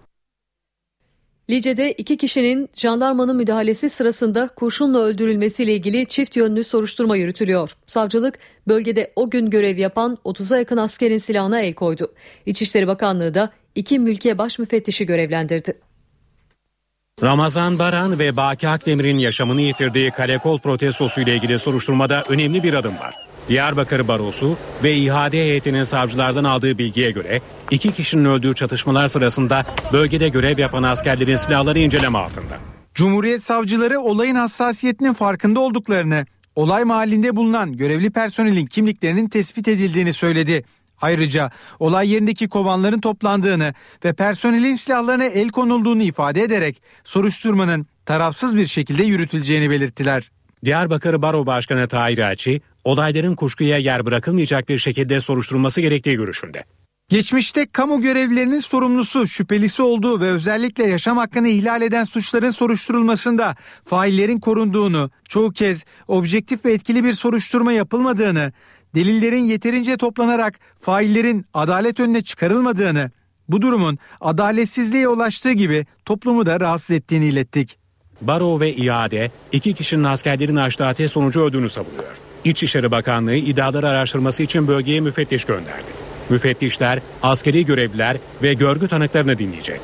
[1.49, 7.75] Lice'de iki kişinin jandarmanın müdahalesi sırasında kurşunla öldürülmesiyle ilgili çift yönlü soruşturma yürütülüyor.
[7.85, 12.13] Savcılık bölgede o gün görev yapan 30'a yakın askerin silahına el koydu.
[12.45, 15.73] İçişleri Bakanlığı da iki mülkiye baş müfettişi görevlendirdi.
[17.21, 22.99] Ramazan Baran ve Baki Akdemir'in yaşamını yitirdiği Kalekol protestosu ile ilgili soruşturmada önemli bir adım
[22.99, 23.15] var.
[23.49, 30.29] Diyarbakır Barosu ve İHAD heyetinin savcılardan aldığı bilgiye göre iki kişinin öldüğü çatışmalar sırasında bölgede
[30.29, 32.57] görev yapan askerlerin silahları inceleme altında.
[32.93, 40.63] Cumhuriyet savcıları olayın hassasiyetinin farkında olduklarını, olay mahallinde bulunan görevli personelin kimliklerinin tespit edildiğini söyledi.
[41.01, 43.73] Ayrıca olay yerindeki kovanların toplandığını
[44.05, 50.31] ve personelin silahlarına el konulduğunu ifade ederek soruşturmanın tarafsız bir şekilde yürütüleceğini belirttiler.
[50.65, 56.63] Diyarbakır Baro Başkanı Tahir Elçi, olayların kuşkuya yer bırakılmayacak bir şekilde soruşturulması gerektiği görüşünde.
[57.09, 64.39] Geçmişte kamu görevlilerinin sorumlusu, şüphelisi olduğu ve özellikle yaşam hakkını ihlal eden suçların soruşturulmasında faillerin
[64.39, 68.53] korunduğunu, çoğu kez objektif ve etkili bir soruşturma yapılmadığını,
[68.95, 73.11] delillerin yeterince toplanarak faillerin adalet önüne çıkarılmadığını,
[73.49, 77.77] bu durumun adaletsizliğe ulaştığı gibi toplumu da rahatsız ettiğini ilettik.
[78.21, 82.17] Baro ve İade iki kişinin askerlerin açtığı ateş sonucu öldüğünü savunuyor.
[82.43, 85.91] İçişleri Bakanlığı iddiaları araştırması için bölgeye müfettiş gönderdi.
[86.29, 89.81] Müfettişler, askeri görevliler ve görgü tanıklarını dinleyecek.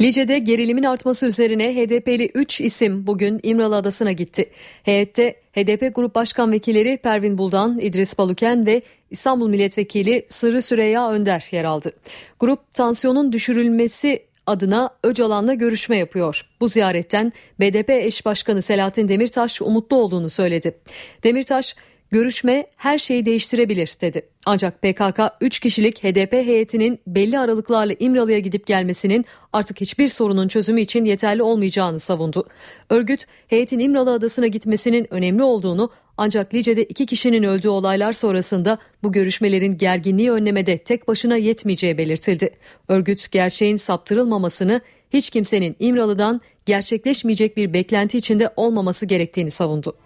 [0.00, 4.50] Lice'de gerilimin artması üzerine HDP'li 3 isim bugün İmralı Adası'na gitti.
[4.82, 11.48] Heyette HDP Grup Başkan Vekilleri Pervin Buldan, İdris Baluken ve İstanbul Milletvekili Sırrı Süreyya Önder
[11.50, 11.92] yer aldı.
[12.40, 16.46] Grup tansiyonun düşürülmesi adına Öcalan'la görüşme yapıyor.
[16.60, 20.78] Bu ziyaretten BDP eş başkanı Selahattin Demirtaş umutlu olduğunu söyledi.
[21.24, 21.76] Demirtaş,
[22.10, 24.28] görüşme her şeyi değiştirebilir dedi.
[24.46, 30.80] Ancak PKK 3 kişilik HDP heyetinin belli aralıklarla İmralı'ya gidip gelmesinin artık hiçbir sorunun çözümü
[30.80, 32.48] için yeterli olmayacağını savundu.
[32.90, 39.12] Örgüt heyetin İmralı adasına gitmesinin önemli olduğunu ancak Lice'de iki kişinin öldüğü olaylar sonrasında bu
[39.12, 42.50] görüşmelerin gerginliği önlemede tek başına yetmeyeceği belirtildi.
[42.88, 49.96] Örgüt gerçeğin saptırılmamasını hiç kimsenin İmralı'dan gerçekleşmeyecek bir beklenti içinde olmaması gerektiğini savundu.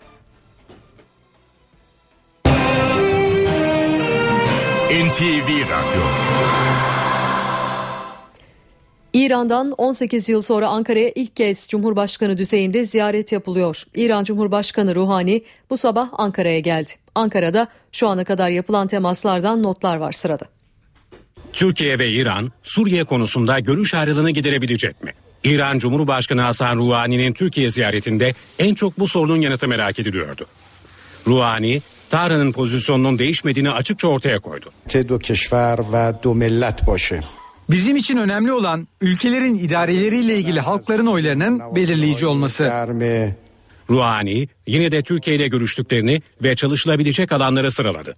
[5.13, 6.03] NTV Radyo
[9.13, 13.83] İran'dan 18 yıl sonra Ankara'ya ilk kez Cumhurbaşkanı düzeyinde ziyaret yapılıyor.
[13.95, 16.91] İran Cumhurbaşkanı Ruhani bu sabah Ankara'ya geldi.
[17.15, 20.45] Ankara'da şu ana kadar yapılan temaslardan notlar var sırada.
[21.53, 25.13] Türkiye ve İran Suriye konusunda görüş ayrılığını giderebilecek mi?
[25.45, 30.47] İran Cumhurbaşkanı Hasan Ruhani'nin Türkiye ziyaretinde en çok bu sorunun yanıtı merak ediliyordu.
[31.27, 34.71] Ruhani, Tahran'ın pozisyonunun değişmediğini açıkça ortaya koydu.
[37.71, 42.65] Bizim için önemli olan ülkelerin idareleriyle ilgili halkların oylarının belirleyici olması.
[43.91, 48.17] Ruhani yine de Türkiye ile görüştüklerini ve çalışılabilecek alanları sıraladı.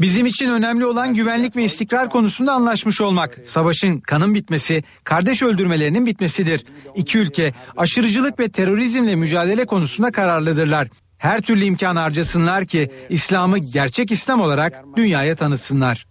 [0.00, 3.38] Bizim için önemli olan güvenlik ve istikrar konusunda anlaşmış olmak.
[3.46, 6.64] Savaşın, kanın bitmesi, kardeş öldürmelerinin bitmesidir.
[6.94, 10.88] İki ülke aşırıcılık ve terörizmle mücadele konusunda kararlıdırlar.
[11.18, 16.06] Her türlü imkan harcasınlar ki İslam'ı gerçek İslam olarak dünyaya tanıtsınlar.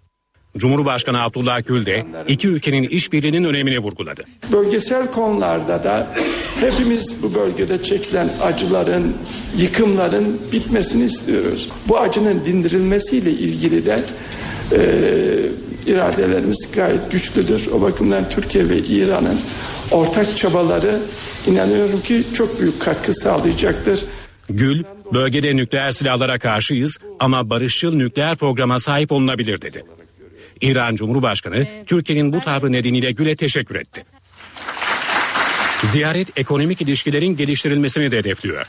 [0.58, 4.24] Cumhurbaşkanı Abdullah Gül de iki ülkenin işbirliğinin önemini vurguladı.
[4.52, 6.08] Bölgesel konularda da
[6.60, 9.13] hepimiz bu bölgede çekilen acıların,
[9.58, 11.70] yıkımların bitmesini istiyoruz.
[11.88, 14.00] Bu acının dindirilmesiyle ilgili de
[14.72, 14.80] e,
[15.91, 17.67] iradelerimiz gayet güçlüdür.
[17.74, 19.39] O bakımdan Türkiye ve İran'ın
[19.91, 21.00] ortak çabaları
[21.48, 24.06] inanıyorum ki çok büyük katkı sağlayacaktır.
[24.50, 29.84] Gül, bölgede nükleer silahlara karşıyız ama barışçıl nükleer programa sahip olunabilir dedi.
[30.62, 34.06] İran Cumhurbaşkanı Türkiye'nin bu tavrı nedeniyle Gül'e teşekkür etti.
[35.84, 38.65] Ziyaret ekonomik ilişkilerin geliştirilmesini de hedefliyor.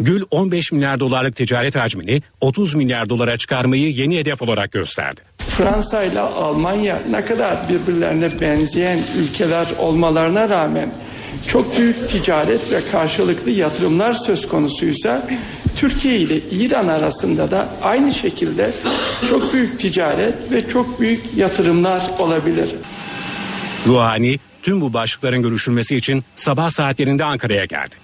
[0.00, 5.20] Gül 15 milyar dolarlık ticaret hacmini 30 milyar dolara çıkarmayı yeni hedef olarak gösterdi.
[5.38, 10.94] Fransa ile Almanya ne kadar birbirlerine benzeyen ülkeler olmalarına rağmen
[11.48, 15.28] çok büyük ticaret ve karşılıklı yatırımlar söz konusuysa
[15.76, 18.70] Türkiye ile İran arasında da aynı şekilde
[19.28, 22.68] çok büyük ticaret ve çok büyük yatırımlar olabilir.
[23.86, 27.94] Ruhani tüm bu başlıkların görüşülmesi için sabah saatlerinde Ankara'ya geldi.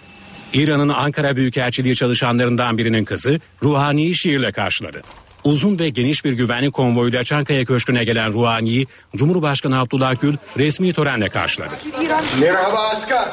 [0.53, 5.03] İran'ın Ankara Büyükelçiliği çalışanlarından birinin kızı Ruhani'yi şiirle karşıladı.
[5.45, 11.29] Uzun ve geniş bir güvenlik konvoyuyla Çankaya Köşkü'ne gelen Ruhani'yi Cumhurbaşkanı Abdullah Gül resmi törenle
[11.29, 11.75] karşıladı.
[12.41, 13.29] Merhaba asker.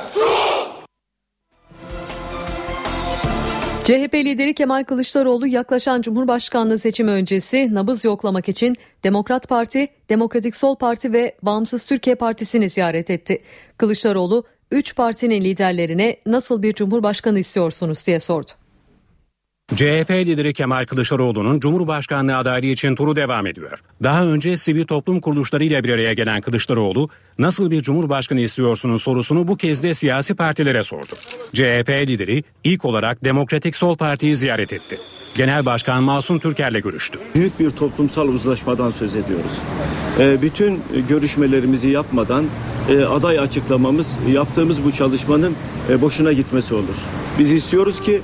[3.92, 10.76] CHP lideri Kemal Kılıçdaroğlu yaklaşan Cumhurbaşkanlığı seçimi öncesi nabız yoklamak için Demokrat Parti, Demokratik Sol
[10.76, 13.42] Parti ve Bağımsız Türkiye Partisi'ni ziyaret etti.
[13.78, 18.52] Kılıçdaroğlu, üç partinin liderlerine nasıl bir cumhurbaşkanı istiyorsunuz diye sordu.
[19.76, 23.80] CHP lideri Kemal Kılıçdaroğlu'nun Cumhurbaşkanlığı adaylığı için turu devam ediyor.
[24.04, 29.58] Daha önce sivil toplum kuruluşlarıyla bir araya gelen Kılıçdaroğlu, nasıl bir Cumhurbaşkanı istiyorsunuz sorusunu bu
[29.58, 31.16] kez de siyasi partilere sordu.
[31.54, 34.98] CHP lideri ilk olarak Demokratik Sol Parti'yi ziyaret etti.
[35.36, 37.20] Genel Başkan Masum Türker'le görüştü.
[37.36, 39.52] Büyük bir toplumsal uzlaşmadan söz ediyoruz.
[40.20, 40.80] E, bütün
[41.10, 42.46] görüşmelerimizi yapmadan
[42.90, 45.56] e, aday açıklamamız, yaptığımız bu çalışmanın
[45.90, 46.96] e, boşuna gitmesi olur.
[47.40, 48.22] Biz istiyoruz ki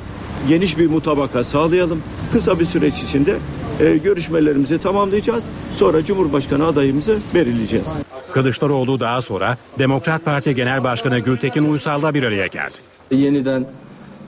[0.47, 2.01] geniş bir mutabaka sağlayalım.
[2.33, 3.37] Kısa bir süreç içinde
[3.79, 5.49] e, görüşmelerimizi tamamlayacağız.
[5.75, 7.87] Sonra Cumhurbaşkanı adayımızı belirleyeceğiz.
[8.31, 12.75] Kılıçdaroğlu daha sonra Demokrat Parti Genel Başkanı Gültekin Uysal'la bir araya geldi.
[13.11, 13.65] Yeniden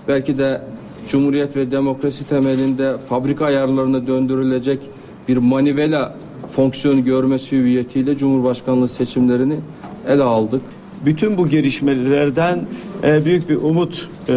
[0.08, 0.62] belki de
[1.10, 4.80] Cumhuriyet ve demokrasi temelinde fabrika ayarlarına döndürülecek
[5.28, 6.16] bir manivela
[6.52, 9.60] fonksiyon görmesi hüviyetiyle Cumhurbaşkanlığı seçimlerini
[10.08, 10.62] ele aldık.
[11.06, 12.66] Bütün bu gelişmelerden
[13.04, 14.34] e, büyük bir umut e,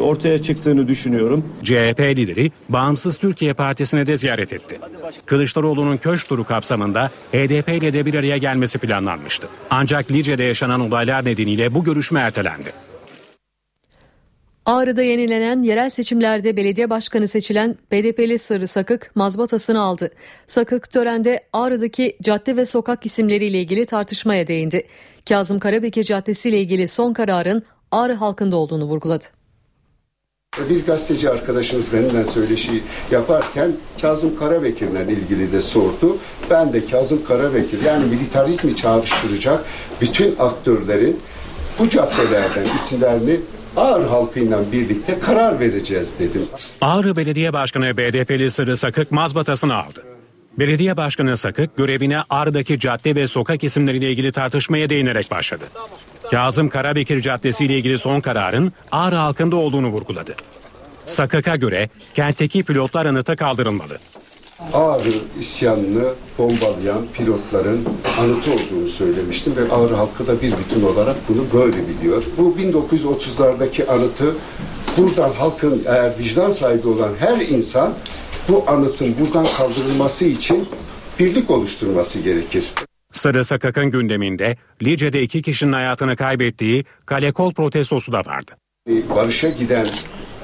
[0.00, 1.44] ortaya çıktığını düşünüyorum.
[1.62, 4.78] CHP lideri Bağımsız Türkiye Partisi'ne de ziyaret etti.
[5.26, 9.48] Kılıçdaroğlu'nun köşk turu kapsamında HDP ile de bir araya gelmesi planlanmıştı.
[9.70, 12.86] Ancak Lice'de yaşanan olaylar nedeniyle bu görüşme ertelendi.
[14.66, 20.10] Ağrı'da yenilenen yerel seçimlerde belediye başkanı seçilen BDP'li Sarı Sakık mazbatasını aldı.
[20.46, 24.86] Sakık törende Ağrı'daki cadde ve sokak isimleriyle ilgili tartışmaya değindi.
[25.28, 29.24] Kazım Karabekir Caddesi ile ilgili son kararın Ağrı halkında olduğunu vurguladı.
[30.70, 36.16] Bir gazeteci arkadaşımız benimle söyleşi yaparken Kazım Karabekir'le ilgili de sordu.
[36.50, 39.64] Ben de Kazım Karabekir yani militarizmi çağrıştıracak
[40.00, 41.20] bütün aktörlerin
[41.78, 43.40] bu caddelerden isimlerini
[43.76, 46.42] Ağrı halkıyla birlikte karar vereceğiz dedim.
[46.80, 50.15] Ağrı Belediye Başkanı BDP'li Sarı Sakık mazbatasını aldı.
[50.58, 55.64] Belediye Başkanı Sakık görevine Ağrı'daki cadde ve sokak isimleriyle ilgili tartışmaya değinerek başladı.
[56.30, 60.34] Kazım Karabekir Caddesi ile ilgili son kararın Ağrı halkında olduğunu vurguladı.
[61.06, 63.98] Sakık'a göre kentteki pilotlar anıtı kaldırılmalı.
[64.72, 66.04] Ağrı isyanını
[66.38, 67.84] bombalayan pilotların
[68.20, 72.22] anıtı olduğunu söylemiştim ve Ağrı halkı da bir bütün olarak bunu böyle biliyor.
[72.38, 74.34] Bu 1930'lardaki anıtı
[74.96, 77.94] buradan halkın eğer vicdan sahibi olan her insan
[78.48, 80.68] bu anıtın buradan kaldırılması için
[81.18, 82.72] birlik oluşturması gerekir.
[83.12, 88.52] Sarı Sakak'ın gündeminde Lice'de iki kişinin hayatını kaybettiği kalekol protestosu da vardı.
[89.16, 89.86] Barışa giden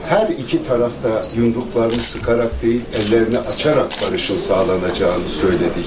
[0.08, 5.86] her iki tarafta yumruklarını sıkarak değil ellerini açarak barışın sağlanacağını söyledik.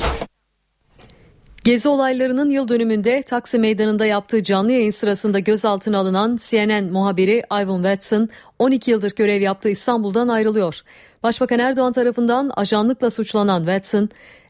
[1.63, 7.75] Gezi olaylarının yıl dönümünde Taksim Meydanı'nda yaptığı canlı yayın sırasında gözaltına alınan CNN muhabiri Ivan
[7.75, 10.82] Watson 12 yıldır görev yaptığı İstanbul'dan ayrılıyor.
[11.26, 14.10] Başbakan Erdoğan tarafından ajanlıkla suçlanan Watson,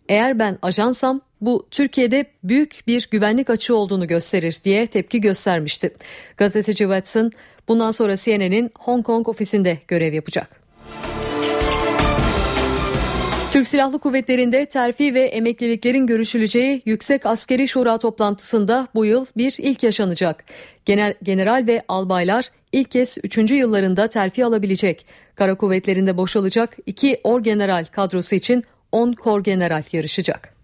[0.09, 5.93] eğer ben ajansam bu Türkiye'de büyük bir güvenlik açığı olduğunu gösterir diye tepki göstermişti.
[6.37, 7.31] Gazeteci Watson
[7.67, 10.61] bundan sonra CNN'in Hong Kong ofisinde görev yapacak.
[13.51, 19.83] Türk Silahlı Kuvvetleri'nde terfi ve emekliliklerin görüşüleceği Yüksek Askeri Şura toplantısında bu yıl bir ilk
[19.83, 20.43] yaşanacak.
[20.85, 23.51] Genel, general ve albaylar ilk kez 3.
[23.51, 25.05] yıllarında terfi alabilecek.
[25.35, 30.55] Kara kuvvetlerinde boşalacak 2 orgeneral kadrosu için 10 korgeneral yarışacak.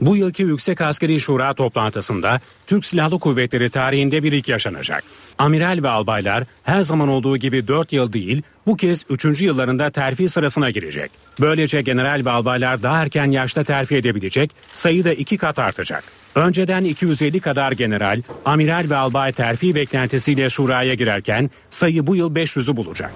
[0.00, 5.04] Bu yılki Yüksek Askeri Şura toplantısında Türk Silahlı Kuvvetleri tarihinde bir ilk yaşanacak.
[5.38, 9.40] Amiral ve albaylar her zaman olduğu gibi 4 yıl değil bu kez 3.
[9.40, 11.10] yıllarında terfi sırasına girecek.
[11.40, 16.04] Böylece general ve albaylar daha erken yaşta terfi edebilecek sayı da 2 kat artacak.
[16.34, 22.76] Önceden 250 kadar general, amiral ve albay terfi beklentisiyle şuraya girerken sayı bu yıl 500'ü
[22.76, 23.12] bulacak.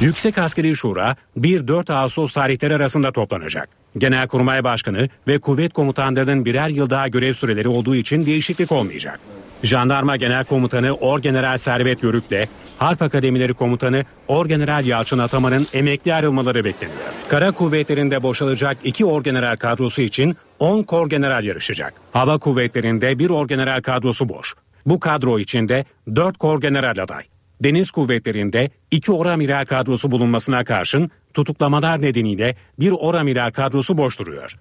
[0.00, 3.68] Yüksek Askeri Şura 1-4 Ağustos tarihleri arasında toplanacak.
[3.98, 9.20] Genelkurmay Başkanı ve kuvvet komutanlarının birer yıl daha görev süreleri olduğu için değişiklik olmayacak.
[9.62, 12.48] Jandarma Genel Komutanı Orgeneral Servet Yörük'le
[12.78, 16.98] Harp Akademileri Komutanı Orgeneral Yalçın Ataman'ın emekli ayrılmaları bekleniyor.
[17.28, 21.94] Kara kuvvetlerinde boşalacak iki orgeneral kadrosu için 10 korgeneral yarışacak.
[22.12, 24.54] Hava kuvvetlerinde bir orgeneral kadrosu boş.
[24.86, 25.84] Bu kadro içinde
[26.16, 27.24] 4 korgeneral aday.
[27.60, 34.56] Deniz kuvvetlerinde iki oramiral kadrosu bulunmasına karşın tutuklamalar nedeniyle bir oramiral kadrosu boş duruyor.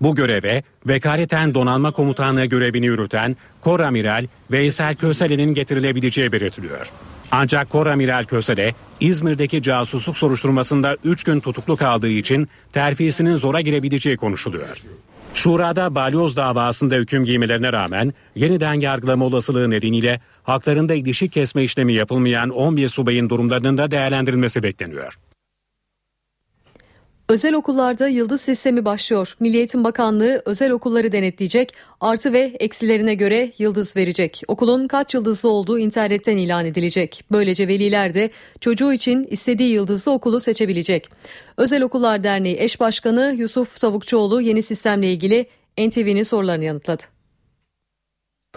[0.00, 6.86] Bu göreve vekaleten donanma komutanlığı görevini yürüten Koramiral Veysel Köselen'in getirilebileceği belirtiliyor.
[7.30, 14.82] Ancak Koramiral Kösele İzmir'deki casusluk soruşturmasında 3 gün tutuklu kaldığı için terfisinin zora girebileceği konuşuluyor.
[15.34, 22.50] Şurada balyoz davasında hüküm giymelerine rağmen yeniden yargılama olasılığı nedeniyle haklarında ilişik kesme işlemi yapılmayan
[22.50, 25.18] 11 subayın durumlarının da değerlendirilmesi bekleniyor.
[27.30, 29.34] Özel okullarda yıldız sistemi başlıyor.
[29.40, 34.42] Milli Eğitim Bakanlığı özel okulları denetleyecek, artı ve eksilerine göre yıldız verecek.
[34.48, 37.24] Okulun kaç yıldızlı olduğu internetten ilan edilecek.
[37.32, 41.08] Böylece veliler de çocuğu için istediği yıldızlı okulu seçebilecek.
[41.56, 45.46] Özel Okullar Derneği eş başkanı Yusuf Tavukçuoğlu yeni sistemle ilgili
[45.78, 47.02] NTV'nin sorularını yanıtladı.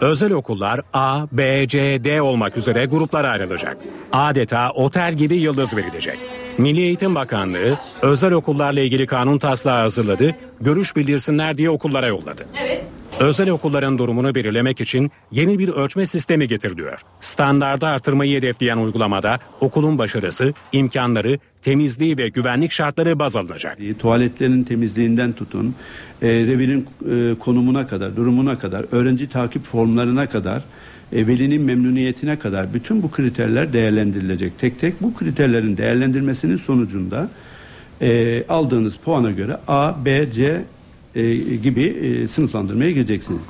[0.00, 3.76] Özel okullar A, B, C, D olmak üzere gruplara ayrılacak.
[4.12, 6.18] Adeta otel gibi yıldız verilecek.
[6.58, 12.46] Milli Eğitim Bakanlığı özel okullarla ilgili kanun taslağı hazırladı, görüş bildirsinler diye okullara yolladı.
[12.64, 12.84] Evet.
[13.20, 17.00] Özel okulların durumunu belirlemek için yeni bir ölçme sistemi getiriliyor.
[17.20, 23.78] Standardı artırmayı hedefleyen uygulamada okulun başarısı, imkanları, temizliği ve güvenlik şartları baz alınacak.
[23.98, 25.74] Tuvaletlerin temizliğinden tutun,
[26.22, 30.62] e, revirin e, konumuna kadar, durumuna kadar, öğrenci takip formlarına kadar,
[31.14, 34.58] e, velinin memnuniyetine kadar bütün bu kriterler değerlendirilecek.
[34.58, 37.28] Tek tek bu kriterlerin değerlendirmesinin sonucunda
[38.00, 40.62] e, aldığınız puana göre A, B, C
[41.14, 43.40] e, gibi e, sınıflandırmaya gireceksiniz.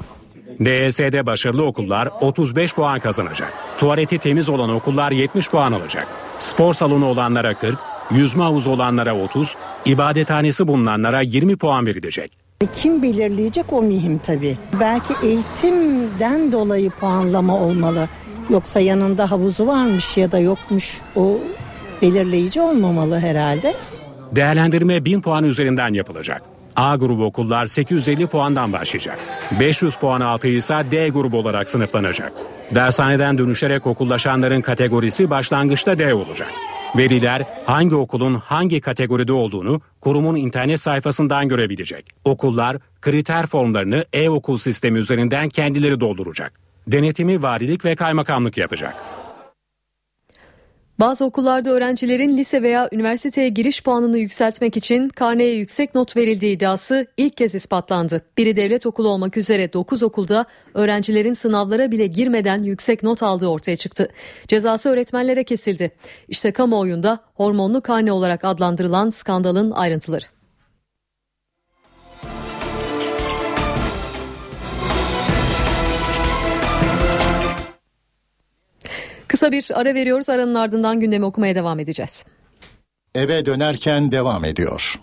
[0.60, 3.52] DSD başarılı okullar 35 puan kazanacak.
[3.78, 6.06] Tuvaleti temiz olan okullar 70 puan alacak.
[6.38, 7.78] Spor salonu olanlara 40,
[8.10, 12.43] yüzme havuzu olanlara 30, ibadethanesi bulunanlara 20 puan verilecek.
[12.72, 14.58] Kim belirleyecek o mühim tabii.
[14.80, 18.08] Belki eğitimden dolayı puanlama olmalı.
[18.50, 21.38] Yoksa yanında havuzu varmış ya da yokmuş o
[22.02, 23.74] belirleyici olmamalı herhalde.
[24.32, 26.42] Değerlendirme 1000 puan üzerinden yapılacak.
[26.76, 29.18] A grubu okullar 850 puandan başlayacak.
[29.60, 32.32] 500 puan altı ise D grubu olarak sınıflanacak.
[32.74, 36.48] Dershaneden dönüşerek okullaşanların kategorisi başlangıçta D olacak.
[36.97, 42.07] Veliler hangi okulun hangi kategoride olduğunu kurumun internet sayfasından görebilecek.
[42.24, 46.53] Okullar kriter formlarını e-okul sistemi üzerinden kendileri dolduracak.
[46.86, 49.23] Denetimi valilik ve kaymakamlık yapacak.
[51.01, 57.07] Bazı okullarda öğrencilerin lise veya üniversiteye giriş puanını yükseltmek için karneye yüksek not verildiği iddiası
[57.16, 58.22] ilk kez ispatlandı.
[58.38, 63.76] Biri devlet okulu olmak üzere 9 okulda öğrencilerin sınavlara bile girmeden yüksek not aldığı ortaya
[63.76, 64.09] çıktı.
[64.49, 65.90] Cezası öğretmenlere kesildi.
[66.28, 70.34] İşte kamuoyunda hormonlu karne olarak adlandırılan skandalın ayrıntıları.
[79.35, 80.30] Kısa bir ara veriyoruz.
[80.30, 82.24] Aranın ardından gündemi okumaya devam edeceğiz.
[83.14, 85.01] Eve dönerken devam ediyor.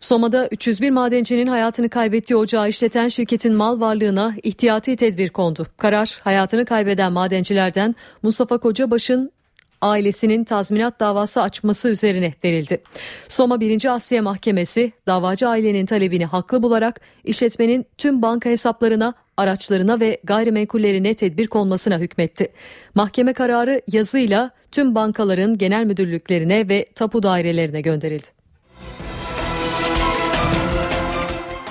[0.00, 5.66] Soma'da 301 madencinin hayatını kaybettiği ocağı işleten şirketin mal varlığına ihtiyati tedbir kondu.
[5.76, 9.32] Karar hayatını kaybeden madencilerden Mustafa Kocabaş'ın
[9.80, 12.82] ailesinin tazminat davası açması üzerine verildi.
[13.28, 13.94] Soma 1.
[13.94, 21.46] Asya Mahkemesi davacı ailenin talebini haklı bularak işletmenin tüm banka hesaplarına, araçlarına ve gayrimenkullerine tedbir
[21.46, 22.48] konmasına hükmetti.
[22.94, 28.26] Mahkeme kararı yazıyla tüm bankaların genel müdürlüklerine ve tapu dairelerine gönderildi.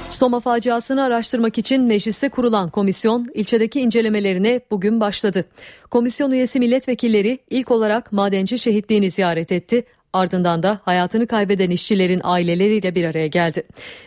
[0.10, 5.46] Soma faciasını araştırmak için mecliste kurulan komisyon ilçedeki incelemelerine bugün başladı.
[5.90, 9.84] Komisyon üyesi milletvekilleri ilk olarak madenci şehitliğini ziyaret etti.
[10.14, 13.64] Ardından da hayatını kaybeden işçilerin aileleriyle bir araya geldi.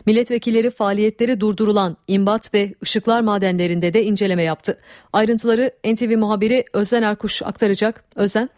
[0.07, 4.79] Milletvekilleri faaliyetleri durdurulan imbat ve ışıklar madenlerinde de inceleme yaptı.
[5.13, 8.05] Ayrıntıları NTV muhabiri Özden Erkuş aktaracak.
[8.17, 8.49] Özden.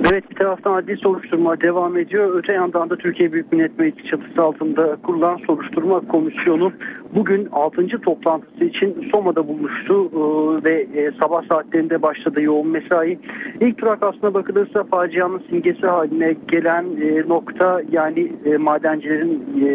[0.00, 2.34] Evet bir taraftan adli soruşturma devam ediyor.
[2.34, 6.72] Öte yandan da Türkiye Büyük Millet Meclisi çatısı altında kurulan soruşturma komisyonu
[7.14, 7.86] bugün 6.
[7.86, 13.18] toplantısı için Soma'da buluştu Ee, ve e, sabah saatlerinde başladı yoğun mesai.
[13.60, 19.68] İlk durak aslına bakılırsa facianın simgesi haline gelen e, nokta yani e, madencilerin e,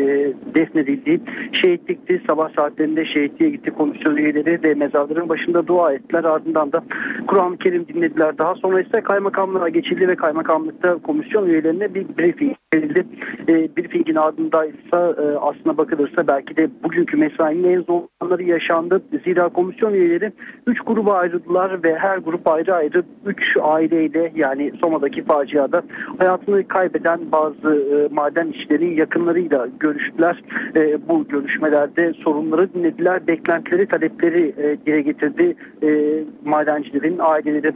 [0.55, 1.21] defnedildiği
[1.51, 2.21] şehitlikti.
[2.27, 6.23] Sabah saatlerinde şehitliğe gitti komisyon üyeleri ve mezarların başında dua ettiler.
[6.23, 6.83] Ardından da
[7.27, 8.37] Kur'an-ı Kerim dinlediler.
[8.37, 13.05] Daha sonra ise kaymakamlığa geçildi ve kaymakamlıkta komisyon üyelerine bir briefing verildi.
[13.47, 19.01] E, briefingin ardında ise e, aslına bakılırsa belki de bugünkü mesainin en zor anları yaşandı.
[19.23, 20.31] Zira komisyon üyeleri
[20.67, 25.83] 3 gruba ayrıldılar ve her grup ayrı ayrı 3 aileyle yani Soma'daki faciada
[26.17, 30.43] hayatını kaybeden bazı e, maden işçilerin yakınlarıyla görüştüler.
[30.75, 37.73] E, bu görüşmelerde sorunları dinlediler, beklentileri, talepleri e, dile getirdi e, madencilerin aileleri.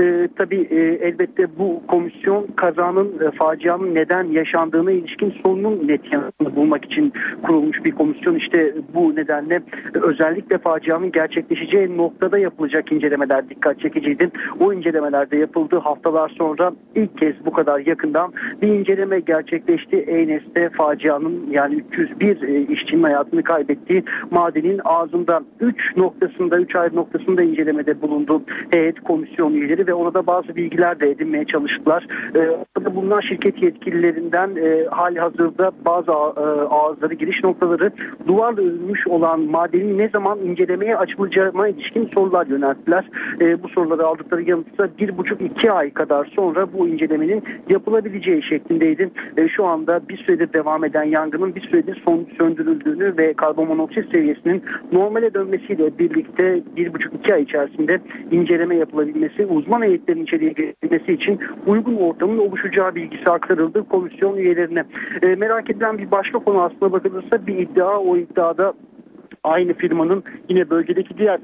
[0.00, 0.76] E, tabii e,
[1.06, 7.12] elbette bu komisyon kazanın, e, facianın neden yaşandığına ilişkin sorunun net yanıtını bulmak için
[7.42, 8.34] kurulmuş bir komisyon.
[8.34, 9.62] İşte bu nedenle
[9.94, 14.30] özellikle facianın gerçekleşeceği noktada yapılacak incelemeler dikkat çekiciydi.
[14.60, 18.32] O incelemelerde yapıldığı haftalar sonra ilk kez bu kadar yakından
[18.62, 19.96] bir inceleme gerçekleşti.
[19.96, 27.42] Eynes'te facianın yani 301 e, işçinin hayatını kaybettiği madenin ağzında 3 noktasında 3 ayrı noktasında
[27.42, 32.06] incelemede bulundu heyet komisyon üyeleri ve orada bazı bilgiler de edinmeye çalıştılar.
[32.34, 33.62] E, orada bulunan şirket
[34.30, 36.14] yetkililerinden e, hali hazırda bazı e,
[36.70, 37.90] ağızları giriş noktaları
[38.26, 43.10] duvarla örülmüş olan madenin ne zaman incelemeye açılacağına ilişkin sorular yönelttiler.
[43.40, 49.10] E, bu soruları aldıkları yanıtsa bir buçuk iki ay kadar sonra bu incelemenin yapılabileceği şeklindeydi.
[49.36, 54.12] E, şu anda bir süredir devam eden yangının bir süredir son söndürüldüğünü ve karbon monoksit
[54.12, 54.62] seviyesinin
[54.92, 58.00] normale dönmesiyle birlikte bir buçuk iki ay içerisinde
[58.30, 64.84] inceleme yapılabilmesi, uzman heyetlerin içeriye girilmesi için uygun ortamın oluşacağı bilgisi aktarıldı komisyon üyelerine.
[65.22, 68.72] E, merak edilen bir başka konu aslına bakılırsa bir iddia o iddiada
[69.44, 71.40] aynı firmanın yine bölgedeki diğer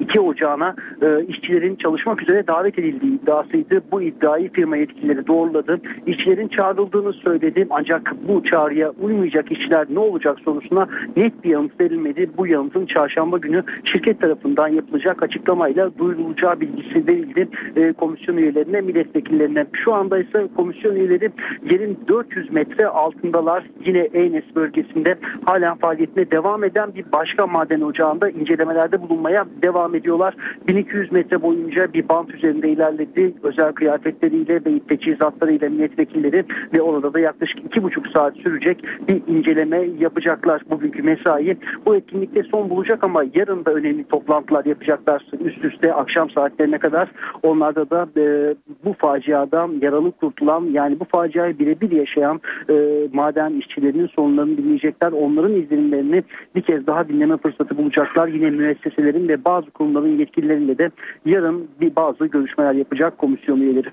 [0.00, 3.82] iki ocağına e, işçilerin çalışmak üzere davet edildiği iddiasıydı.
[3.92, 5.80] Bu iddiayı firma yetkilileri doğruladı.
[6.06, 12.30] İşçilerin çağrıldığını söyledi ancak bu çağrıya uymayacak işçiler ne olacak sorusuna net bir yanıt verilmedi.
[12.36, 19.66] Bu yanıtın çarşamba günü şirket tarafından yapılacak açıklamayla duyurulacağı bilgisi verildi e, komisyon üyelerine, milletvekillerine.
[19.84, 21.30] Şu anda ise komisyon üyeleri
[21.70, 23.64] yerin 400 metre altındalar.
[23.84, 30.34] Yine Eynes bölgesinde halen faaliyetine devam eden bir başka maden ocağında incelemelerde bulunmaya devam ediyorlar.
[30.68, 33.34] 1200 metre boyunca bir bant üzerinde ilerledi.
[33.42, 39.88] Özel kıyafetleriyle ve teçhizatlarıyla milletvekilleri ve orada da yaklaşık iki buçuk saat sürecek bir inceleme
[39.98, 41.56] yapacaklar bugünkü mesai.
[41.86, 47.08] Bu etkinlikte son bulacak ama yarın da önemli toplantılar yapacaklar üst üste akşam saatlerine kadar.
[47.42, 52.74] Onlarda da e, bu faciadan yaralı kurtulan yani bu faciayı birebir yaşayan e,
[53.12, 55.12] maden işçilerinin sorunlarını dinleyecekler.
[55.12, 56.22] Onların izlenimlerini
[56.54, 58.28] bir kez daha dinleme fırsatı bulacaklar.
[58.28, 60.90] Yine müesseselerin ve bazı kurumların yetkilileriyle de
[61.24, 63.88] yarın bir bazı görüşmeler yapacak komisyon üyeleri.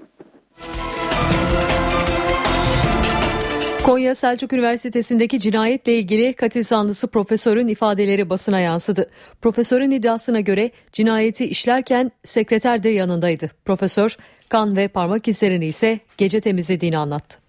[3.83, 9.09] Konya Selçuk Üniversitesi'ndeki cinayetle ilgili katil sandısı profesörün ifadeleri basına yansıdı.
[9.41, 13.51] Profesörün iddiasına göre cinayeti işlerken sekreter de yanındaydı.
[13.65, 14.17] Profesör
[14.49, 17.39] kan ve parmak izlerini ise gece temizlediğini anlattı.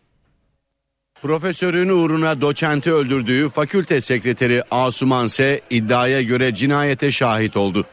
[1.23, 5.61] Profesörün uğruna doçenti öldürdüğü fakülte sekreteri Asuman S.
[5.71, 7.85] iddiaya göre cinayete şahit oldu.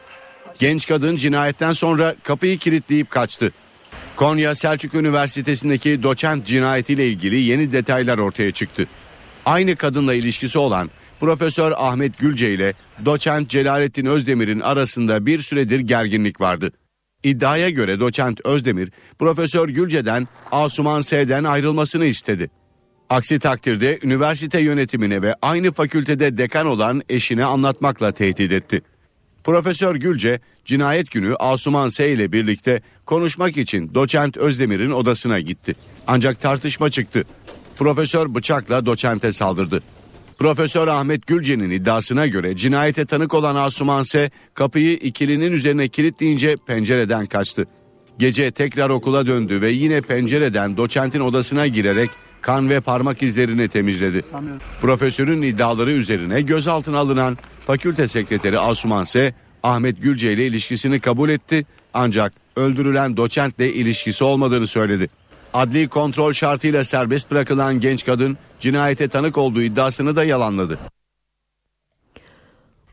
[0.58, 3.52] Genç kadın cinayetten sonra kapıyı kilitleyip kaçtı.
[4.16, 8.86] Konya Selçuk Üniversitesi'ndeki doçent cinayetiyle ilgili yeni detaylar ortaya çıktı.
[9.44, 10.90] Aynı kadınla ilişkisi olan
[11.20, 16.72] Profesör Ahmet Gülce ile doçent Celalettin Özdemir'in arasında bir süredir gerginlik vardı.
[17.22, 22.50] İddiaya göre doçent Özdemir, Profesör Gülce'den Asuman S'den ayrılmasını istedi.
[23.10, 28.82] Aksi takdirde üniversite yönetimine ve aynı fakültede dekan olan eşine anlatmakla tehdit etti.
[29.46, 35.74] Profesör Gülce cinayet günü Asuman S ile birlikte konuşmak için doçent Özdemir'in odasına gitti.
[36.06, 37.24] Ancak tartışma çıktı.
[37.78, 39.82] Profesör bıçakla doçente saldırdı.
[40.38, 47.26] Profesör Ahmet Gülce'nin iddiasına göre cinayete tanık olan Asuman S kapıyı ikilinin üzerine kilitleyince pencereden
[47.26, 47.66] kaçtı.
[48.18, 52.10] Gece tekrar okula döndü ve yine pencereden doçentin odasına girerek
[52.46, 54.24] kan ve parmak izlerini temizledi.
[54.80, 59.34] Profesörün iddiaları üzerine gözaltına alınan fakülte sekreteri Asuman S.
[59.62, 65.08] Ahmet Gülce ile ilişkisini kabul etti ancak öldürülen doçentle ilişkisi olmadığını söyledi.
[65.54, 70.78] Adli kontrol şartıyla serbest bırakılan genç kadın cinayete tanık olduğu iddiasını da yalanladı.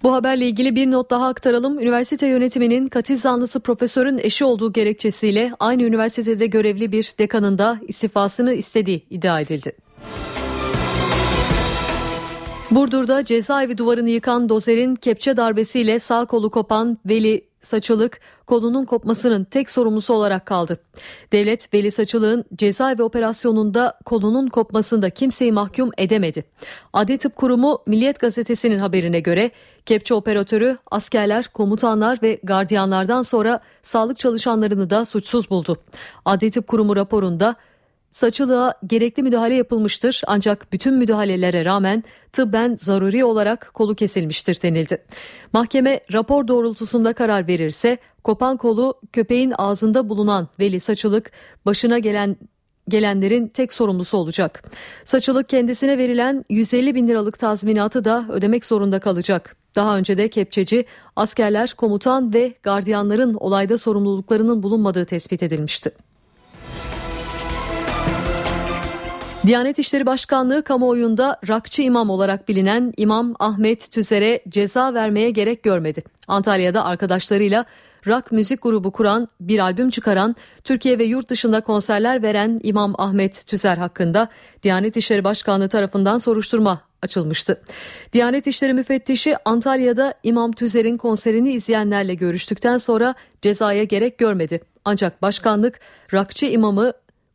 [0.04, 1.80] Bu haberle ilgili bir not daha aktaralım.
[1.80, 8.54] Üniversite yönetiminin katil zanlısı profesörün eşi olduğu gerekçesiyle aynı üniversitede görevli bir dekanın da istifasını
[8.54, 9.72] istediği iddia edildi.
[12.72, 19.70] Burdur'da cezaevi duvarını yıkan dozerin kepçe darbesiyle sağ kolu kopan Veli Saçılık kolunun kopmasının tek
[19.70, 20.78] sorumlusu olarak kaldı.
[21.32, 26.44] Devlet Veli Saçılık'ın cezaevi operasyonunda kolunun kopmasında kimseyi mahkum edemedi.
[26.94, 29.52] Adli Tıp Kurumu Milliyet Gazetesi'nin haberine göre
[29.86, 35.78] kepçe operatörü askerler, komutanlar ve gardiyanlardan sonra sağlık çalışanlarını da suçsuz buldu.
[36.26, 37.56] Adli Tıp Kurumu raporunda
[38.14, 45.04] Saçılığa gerekli müdahale yapılmıştır ancak bütün müdahalelere rağmen tıbben zaruri olarak kolu kesilmiştir denildi.
[45.54, 51.32] Mahkeme rapor doğrultusunda karar verirse kopan kolu köpeğin ağzında bulunan Veli Saçılık
[51.66, 52.38] başına gelen
[52.90, 54.72] gelenlerin tek sorumlusu olacak.
[55.06, 59.56] Saçılık kendisine verilen 150 bin liralık tazminatı da ödemek zorunda kalacak.
[59.76, 60.86] Daha önce de kepçeci
[61.16, 65.92] askerler, komutan ve gardiyanların olayda sorumluluklarının bulunmadığı tespit edilmişti.
[69.46, 76.04] Diyanet İşleri Başkanlığı kamuoyunda rakçı imam olarak bilinen İmam Ahmet Tüzer'e ceza vermeye gerek görmedi.
[76.28, 77.66] Antalya'da arkadaşlarıyla
[78.08, 83.48] rock müzik grubu kuran, bir albüm çıkaran, Türkiye ve yurt dışında konserler veren İmam Ahmet
[83.48, 84.28] Tüzer hakkında
[84.64, 87.62] Diyanet İşleri Başkanlığı tarafından soruşturma açılmıştı.
[88.14, 94.62] Diyanet İşleri Müfettişi Antalya'da İmam Tüzer'in konserini izleyenlerle görüştükten sonra cezaya gerek görmedi.
[94.86, 95.80] Ancak başkanlık
[96.14, 96.94] rakçı imamı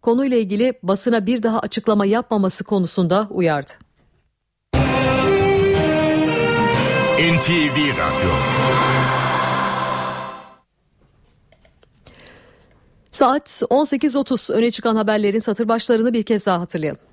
[0.09, 3.73] konuyla ilgili basına bir daha açıklama yapmaması konusunda uyardı.
[7.19, 8.31] NTV Radyo
[13.11, 17.08] Saat 18.30 öne çıkan haberlerin satır başlarını bir kez daha hatırlayalım.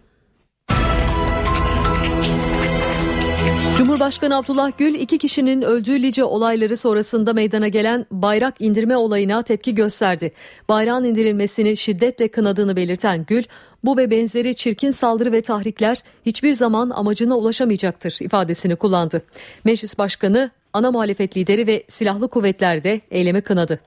[3.86, 9.76] Cumhurbaşkanı Abdullah Gül iki kişinin öldüğü Lice olayları sonrasında meydana gelen bayrak indirme olayına tepki
[9.76, 10.32] gösterdi.
[10.70, 13.44] Bayrağın indirilmesini şiddetle kınadığını belirten Gül,
[13.84, 19.22] bu ve benzeri çirkin saldırı ve tahrikler hiçbir zaman amacına ulaşamayacaktır ifadesini kullandı.
[19.64, 23.80] Meclis Başkanı, ana muhalefet lideri ve silahlı kuvvetler de eylemi kınadı.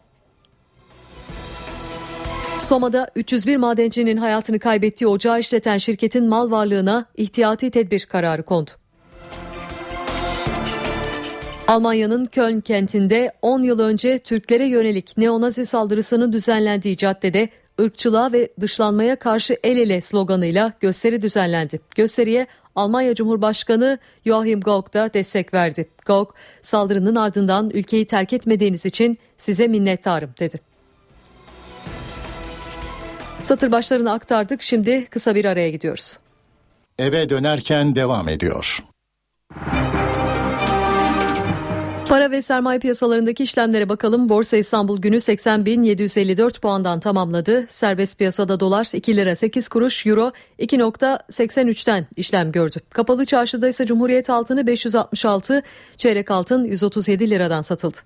[2.59, 8.71] Soma'da 301 madencinin hayatını kaybettiği ocağı işleten şirketin mal varlığına ihtiyati tedbir kararı kondu.
[11.69, 17.49] Almanya'nın Köln kentinde 10 yıl önce Türklere yönelik neonazi saldırısının düzenlendiği caddede
[17.81, 21.81] ırkçılığa ve dışlanmaya karşı el ele sloganıyla gösteri düzenlendi.
[21.95, 25.89] Gösteriye Almanya Cumhurbaşkanı Joachim Gauck da destek verdi.
[26.07, 30.61] Gauck, saldırının ardından ülkeyi terk etmediğiniz için size minnettarım dedi.
[33.43, 34.62] Satır başlarını aktardık.
[34.62, 36.19] Şimdi kısa bir araya gidiyoruz.
[36.99, 38.85] Eve dönerken devam ediyor.
[42.09, 44.29] Para ve sermaye piyasalarındaki işlemlere bakalım.
[44.29, 47.67] Borsa İstanbul günü 80.754 puandan tamamladı.
[47.71, 52.77] Serbest piyasada dolar 2 lira 8 kuruş, euro 2.83'ten işlem gördü.
[52.91, 55.63] Kapalı çarşıda ise Cumhuriyet altını 566,
[55.97, 57.99] çeyrek altın 137 liradan satıldı.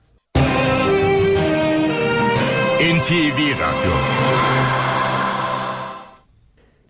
[2.81, 3.93] NTV Radyo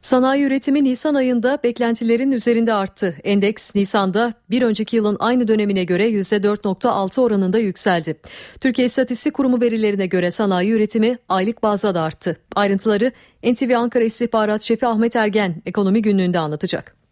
[0.02, 3.14] Sanayi üretimi Nisan ayında beklentilerin üzerinde arttı.
[3.24, 8.14] Endeks Nisan'da bir önceki yılın aynı dönemine göre %4.6 oranında yükseldi.
[8.60, 12.36] Türkiye İstatistik Kurumu verilerine göre sanayi üretimi aylık bazda da arttı.
[12.56, 13.10] Ayrıntıları
[13.44, 17.02] NTV Ankara İstihbarat Şefi Ahmet Ergen ekonomi günlüğünde anlatacak.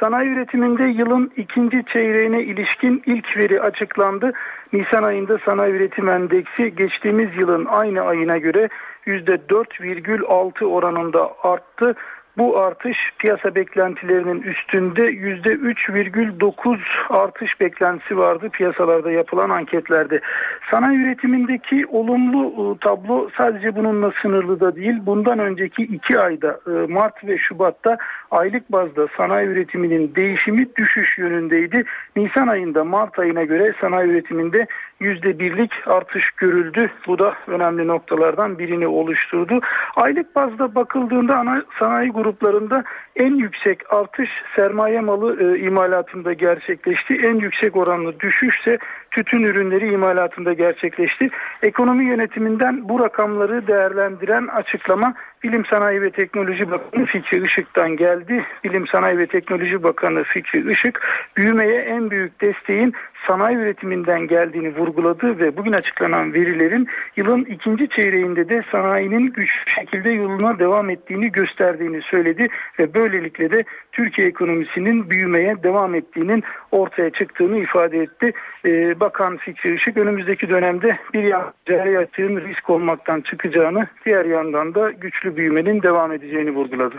[0.00, 4.32] Sanayi üretiminde yılın ikinci çeyreğine ilişkin ilk veri açıklandı.
[4.72, 8.68] Nisan ayında sanayi üretim endeksi geçtiğimiz yılın aynı ayına göre
[9.06, 11.94] %4,6 oranında arttı.
[12.38, 16.78] Bu artış piyasa beklentilerinin üstünde %3,9
[17.10, 20.20] artış beklentisi vardı piyasalarda yapılan anketlerde.
[20.70, 24.96] Sanayi üretimindeki olumlu e, tablo sadece bununla sınırlı da değil.
[25.06, 27.98] Bundan önceki iki ayda e, Mart ve Şubat'ta
[28.30, 31.84] aylık bazda sanayi üretiminin değişimi düşüş yönündeydi.
[32.16, 34.66] Nisan ayında Mart ayına göre sanayi üretiminde
[35.00, 36.90] yüzde birlik artış görüldü.
[37.06, 39.60] Bu da önemli noktalardan birini oluşturdu.
[39.96, 42.84] Aylık bazda bakıldığında ana sanayi gruplarında
[43.16, 47.14] en yüksek artış sermaye malı e, imalatında gerçekleşti.
[47.14, 48.78] En yüksek oranlı düşüşse
[49.10, 51.30] tütün ürünleri imalatında gerçekleşti.
[51.62, 58.44] Ekonomi yönetiminden bu rakamları değerlendiren açıklama Bilim Sanayi ve Teknoloji Bakanı Fikri Işık'tan geldi.
[58.64, 61.00] Bilim Sanayi ve Teknoloji Bakanı Fikri Işık
[61.36, 62.94] büyümeye en büyük desteğin
[63.26, 70.12] sanayi üretiminden geldiğini vurguladı ve bugün açıklanan verilerin yılın ikinci çeyreğinde de sanayinin güçlü şekilde
[70.12, 77.58] yoluna devam ettiğini gösterdiğini söyledi ve böylelikle de Türkiye ekonomisinin büyümeye devam ettiğinin ortaya çıktığını
[77.58, 78.32] ifade etti.
[78.66, 84.90] Ee, Bakan Fikri Işık önümüzdeki dönemde bir yandan cari risk olmaktan çıkacağını diğer yandan da
[84.90, 86.96] güçlü büyümenin devam edeceğini vurguladı.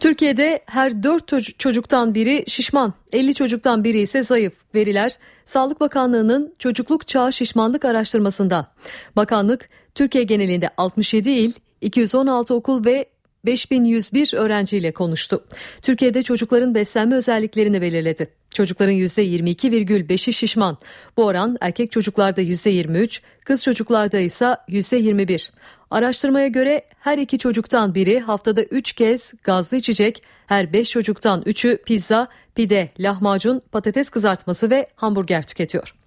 [0.00, 4.52] Türkiye'de her 4 çocuktan biri şişman, 50 çocuktan biri ise zayıf.
[4.74, 8.72] Veriler Sağlık Bakanlığı'nın çocukluk çağı şişmanlık araştırmasında.
[9.16, 13.06] Bakanlık Türkiye genelinde 67 il, 216 okul ve
[13.44, 15.44] 5101 öğrenciyle konuştu.
[15.82, 18.28] Türkiye'de çocukların beslenme özelliklerini belirledi.
[18.50, 20.78] Çocukların %22,5'i şişman.
[21.16, 25.50] Bu oran erkek çocuklarda %23, kız çocuklarda ise %21.
[25.90, 31.82] Araştırmaya göre her iki çocuktan biri haftada 3 kez gazlı içecek, her 5 çocuktan 3'ü
[31.82, 36.01] pizza, pide, lahmacun, patates kızartması ve hamburger tüketiyor.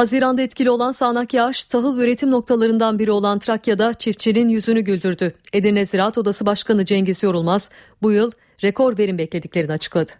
[0.00, 5.34] Haziranda etkili olan sağanak yağış tahıl üretim noktalarından biri olan Trakya'da çiftçinin yüzünü güldürdü.
[5.52, 7.70] Edirne Ziraat Odası Başkanı Cengiz Yorulmaz
[8.02, 8.30] bu yıl
[8.64, 10.12] rekor verim beklediklerini açıkladı.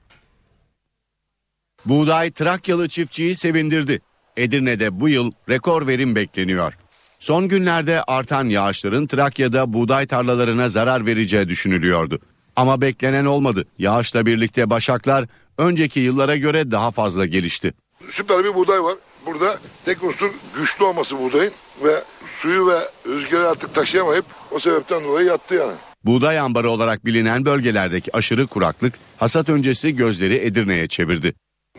[1.87, 4.01] Buğday Trakyalı çiftçiyi sevindirdi.
[4.37, 6.79] Edirne'de bu yıl rekor verim bekleniyor.
[7.19, 12.21] Son günlerde artan yağışların Trakya'da buğday tarlalarına zarar vereceği düşünülüyordu.
[12.57, 13.65] Ama beklenen olmadı.
[13.79, 15.29] Yağışla birlikte başaklar
[15.59, 17.75] önceki yıllara göre daha fazla gelişti.
[18.09, 18.95] Süper bir buğday var.
[19.27, 21.53] Burada tek unsur güçlü olması buğdayın
[21.85, 25.75] ve suyu ve rüzgarı artık taşıyamayıp o sebepten dolayı yattı yani.
[26.05, 31.35] Buğday ambarı olarak bilinen bölgelerdeki aşırı kuraklık hasat öncesi gözleri Edirne'ye çevirdi.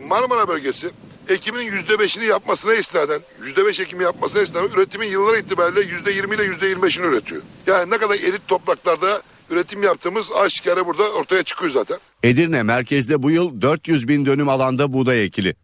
[0.08, 0.90] Marmara bölgesi
[1.28, 7.42] ekimin %5'ini yapmasına istinaden, %5 ekimi yapmasına istinaden üretimin yıllar itibariyle %20 ile %25'ini üretiyor.
[7.66, 11.98] Yani ne kadar elit topraklarda üretim yaptığımız aşikare burada ortaya çıkıyor zaten.
[12.22, 15.54] Edirne merkezde bu yıl 400 bin dönüm alanda buğday ekili.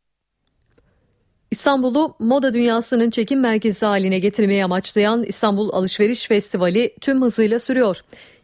[1.51, 8.01] İstanbul'u moda dünyasının çekim merkezi haline getirmeyi amaçlayan İstanbul Alışveriş Festivali tüm hızıyla sürüyor.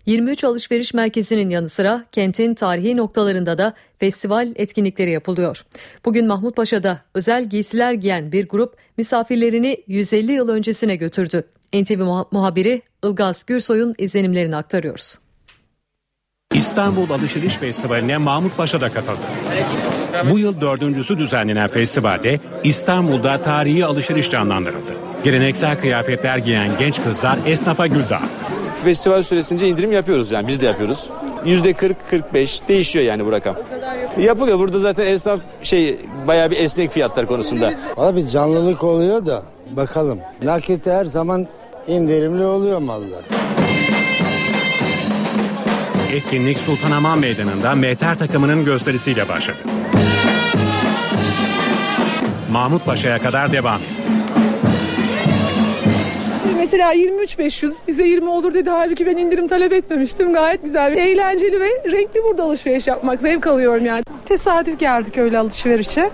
[0.06, 5.64] 23 alışveriş merkezinin yanı sıra kentin tarihi noktalarında da festival etkinlikleri yapılıyor.
[6.04, 11.44] Bugün Mahmutpaşa'da özel giysiler giyen bir grup misafirlerini 150 yıl öncesine götürdü.
[11.74, 15.18] NTV muhabiri Ilgaz Gürsoy'un izlenimlerini aktarıyoruz.
[16.54, 19.20] İstanbul Alışveriş Festivali'ne Mahmut Paşa da katıldı.
[20.30, 24.92] Bu yıl dördüncüsü düzenlenen festivalde İstanbul'da tarihi alışveriş canlandırıldı.
[25.24, 28.44] Geleneksel kıyafetler giyen genç kızlar esnafa gül dağıttı.
[28.84, 31.10] Festival süresince indirim yapıyoruz yani biz de yapıyoruz.
[31.44, 33.56] Yüzde 40-45 değişiyor yani bu rakam.
[34.18, 37.74] Yapılıyor burada zaten esnaf şey bayağı bir esnek fiyatlar konusunda.
[37.96, 40.18] Valla bir canlılık oluyor da bakalım.
[40.42, 41.46] Nakit her zaman
[41.86, 43.24] indirimli oluyor mallar.
[46.12, 49.58] Etkinlik Sultanahmet Meydanı'nda Mehter takımının gösterisiyle başladı.
[52.50, 53.80] Mahmut Paşa'ya kadar devam.
[56.56, 58.70] Mesela 23.500 size 20 olur dedi.
[58.70, 60.32] Halbuki ben indirim talep etmemiştim.
[60.32, 60.96] Gayet güzel.
[60.96, 63.20] Eğlenceli ve renkli burada alışveriş yapmak.
[63.20, 64.02] Zevk alıyorum yani.
[64.26, 66.10] Tesadüf geldik öyle alışverişe.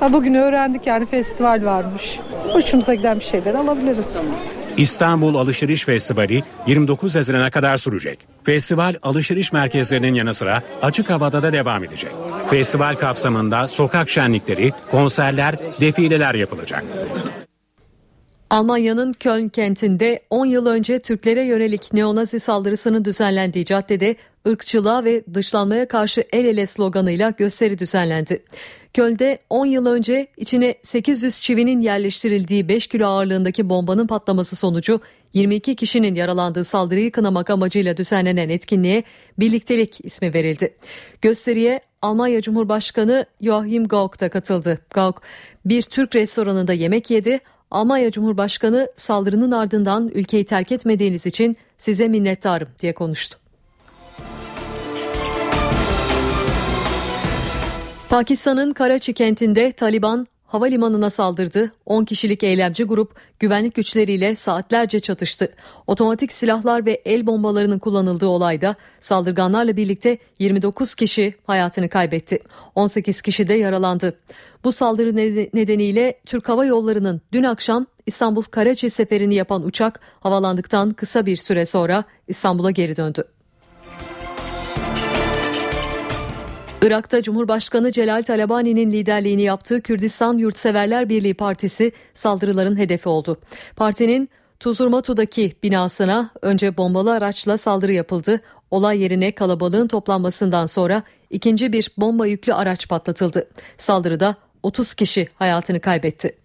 [0.00, 2.18] Ha, bugün öğrendik yani festival varmış.
[2.52, 4.18] Hoşumuza giden bir şeyler alabiliriz.
[4.76, 8.18] İstanbul Alışveriş Festivali 29 Haziran'a kadar sürecek.
[8.44, 12.10] Festival alışveriş merkezlerinin yanı sıra açık havada da devam edecek.
[12.52, 16.84] Festival kapsamında sokak şenlikleri, konserler, defileler yapılacak.
[18.50, 24.16] Almanya'nın Köln kentinde 10 yıl önce Türklere yönelik neonazi saldırısının düzenlendiği caddede
[24.48, 28.44] ırkçılığa ve dışlanmaya karşı el ele sloganıyla gösteri düzenlendi.
[28.94, 35.00] Köln'de 10 yıl önce içine 800 çivinin yerleştirildiği 5 kilo ağırlığındaki bombanın patlaması sonucu
[35.34, 39.02] 22 kişinin yaralandığı saldırıyı kınamak amacıyla düzenlenen etkinliğe
[39.38, 40.74] Birliktelik ismi verildi.
[41.22, 44.78] Gösteriye Almanya Cumhurbaşkanı Joachim Gauck da katıldı.
[44.90, 45.22] Gauck
[45.64, 47.40] bir Türk restoranında yemek yedi.
[47.70, 53.38] Almanya Cumhurbaşkanı saldırının ardından ülkeyi terk etmediğiniz için size minnettarım diye konuştu.
[58.08, 61.72] Pakistan'ın Karachi kentinde Taliban havalimanına saldırdı.
[61.86, 65.52] 10 kişilik eylemci grup güvenlik güçleriyle saatlerce çatıştı.
[65.86, 72.38] Otomatik silahlar ve el bombalarının kullanıldığı olayda saldırganlarla birlikte 29 kişi hayatını kaybetti.
[72.74, 74.18] 18 kişi de yaralandı.
[74.64, 75.16] Bu saldırı
[75.56, 81.66] nedeniyle Türk Hava Yolları'nın dün akşam İstanbul Karachi seferini yapan uçak havalandıktan kısa bir süre
[81.66, 83.24] sonra İstanbul'a geri döndü.
[86.82, 93.38] Irak'ta Cumhurbaşkanı Celal Talabani'nin liderliğini yaptığı Kürdistan Yurtseverler Birliği Partisi saldırıların hedefi oldu.
[93.76, 94.28] Partinin
[94.60, 98.40] Tuzurmatu'daki binasına önce bombalı araçla saldırı yapıldı.
[98.70, 103.48] Olay yerine kalabalığın toplanmasından sonra ikinci bir bomba yüklü araç patlatıldı.
[103.76, 106.41] Saldırıda 30 kişi hayatını kaybetti.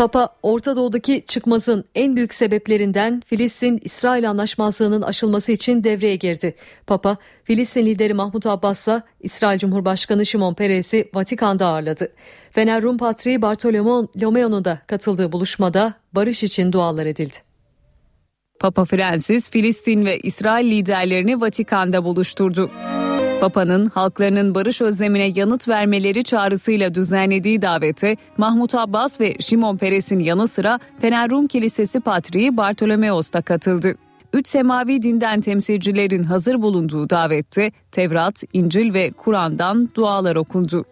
[0.00, 6.54] Papa Orta Doğu'daki çıkmazın en büyük sebeplerinden Filistin-İsrail anlaşmazlığının aşılması için devreye girdi.
[6.86, 12.12] Papa Filistin lideri Mahmut Abbas'la İsrail Cumhurbaşkanı Şimon Peres'i Vatikan'da ağırladı.
[12.50, 17.36] Fener Rum Patriği Bartolomeo'nun da katıldığı buluşmada barış için dualar edildi.
[18.60, 22.70] Papa Francis Filistin ve İsrail liderlerini Vatikan'da buluşturdu.
[23.40, 30.48] Papa'nın halklarının barış özlemine yanıt vermeleri çağrısıyla düzenlediği davete Mahmut Abbas ve Şimon Peres'in yanı
[30.48, 33.94] sıra Fener Rum Kilisesi Patriği Bartolomeos da katıldı.
[34.32, 40.84] Üç semavi dinden temsilcilerin hazır bulunduğu davette Tevrat, İncil ve Kur'an'dan dualar okundu.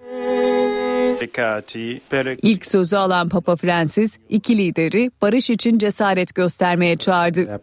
[2.42, 7.60] İlk sözü alan Papa Francis iki lideri barış için cesaret göstermeye çağırdı.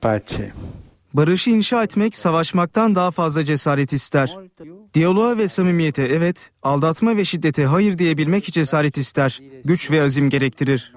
[1.16, 4.38] Barışı inşa etmek savaşmaktan daha fazla cesaret ister.
[4.94, 9.42] Diyaloğa ve samimiyete evet, aldatma ve şiddete hayır diyebilmek cesaret ister.
[9.66, 10.94] Güç ve azim gerektirir.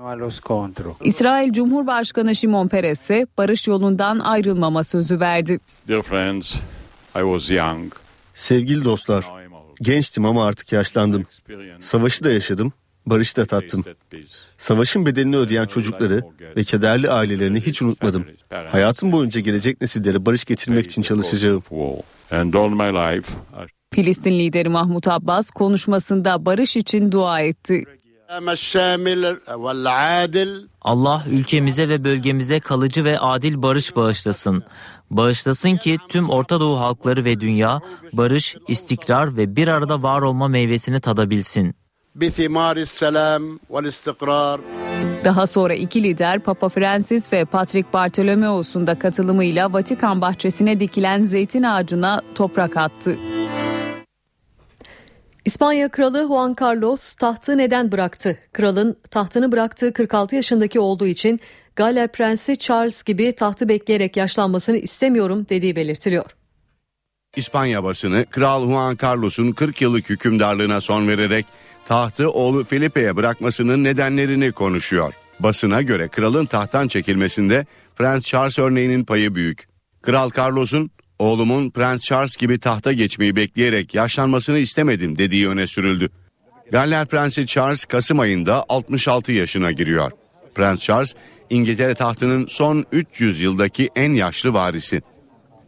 [1.04, 5.60] İsrail Cumhurbaşkanı Şimon Peres ise barış yolundan ayrılmama sözü verdi.
[5.88, 6.54] Dear friends,
[7.16, 7.92] I was young.
[8.34, 9.24] Sevgili dostlar,
[9.82, 11.26] gençtim ama artık yaşlandım.
[11.80, 12.72] Savaşı da yaşadım,
[13.10, 13.84] barışı da tattım.
[14.58, 16.22] Savaşın bedelini ödeyen çocukları
[16.56, 18.26] ve kederli ailelerini hiç unutmadım.
[18.50, 21.62] Hayatım boyunca gelecek nesillere barış getirmek için çalışacağım.
[23.94, 27.84] Filistin lideri Mahmut Abbas konuşmasında barış için dua etti.
[30.82, 34.62] Allah ülkemize ve bölgemize kalıcı ve adil barış bağışlasın.
[35.10, 37.80] Bağışlasın ki tüm Orta Doğu halkları ve dünya
[38.12, 41.74] barış, istikrar ve bir arada var olma meyvesini tadabilsin.
[45.24, 51.62] Daha sonra iki lider Papa Francis ve Patrick Bartolomeos'un da katılımıyla Vatikan bahçesine dikilen zeytin
[51.62, 53.16] ağacına toprak attı.
[55.44, 58.38] İspanya Kralı Juan Carlos tahtı neden bıraktı?
[58.52, 61.40] Kralın tahtını bıraktığı 46 yaşındaki olduğu için
[61.76, 66.37] Galler Prensi Charles gibi tahtı bekleyerek yaşlanmasını istemiyorum dediği belirtiliyor.
[67.36, 71.46] İspanya basını Kral Juan Carlos'un 40 yıllık hükümdarlığına son vererek
[71.86, 75.12] tahtı oğlu Felipe'ye bırakmasının nedenlerini konuşuyor.
[75.40, 77.66] Basına göre kralın tahttan çekilmesinde
[77.96, 79.68] Prens Charles örneğinin payı büyük.
[80.02, 86.08] Kral Carlos'un oğlumun Prens Charles gibi tahta geçmeyi bekleyerek yaşlanmasını istemedim dediği öne sürüldü.
[86.72, 90.10] Galler Prensi Charles Kasım ayında 66 yaşına giriyor.
[90.54, 91.14] Prens Charles
[91.50, 95.02] İngiltere tahtının son 300 yıldaki en yaşlı varisi.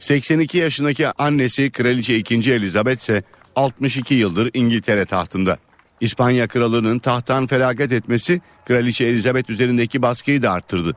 [0.01, 2.53] 82 yaşındaki annesi Kraliçe 2.
[2.53, 3.23] Elizabeth ise
[3.57, 5.59] 62 yıldır İngiltere tahtında.
[6.01, 10.97] İspanya kralının tahttan feragat etmesi Kraliçe Elizabeth üzerindeki baskıyı da arttırdı.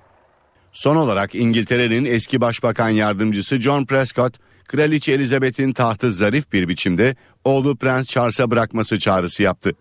[0.71, 4.33] Son olarak İngiltere'nin eski başbakan yardımcısı John Prescott,
[4.67, 9.71] Kraliçe Elizabeth'in tahtı zarif bir biçimde oğlu Prens Charles'a bırakması çağrısı yaptı.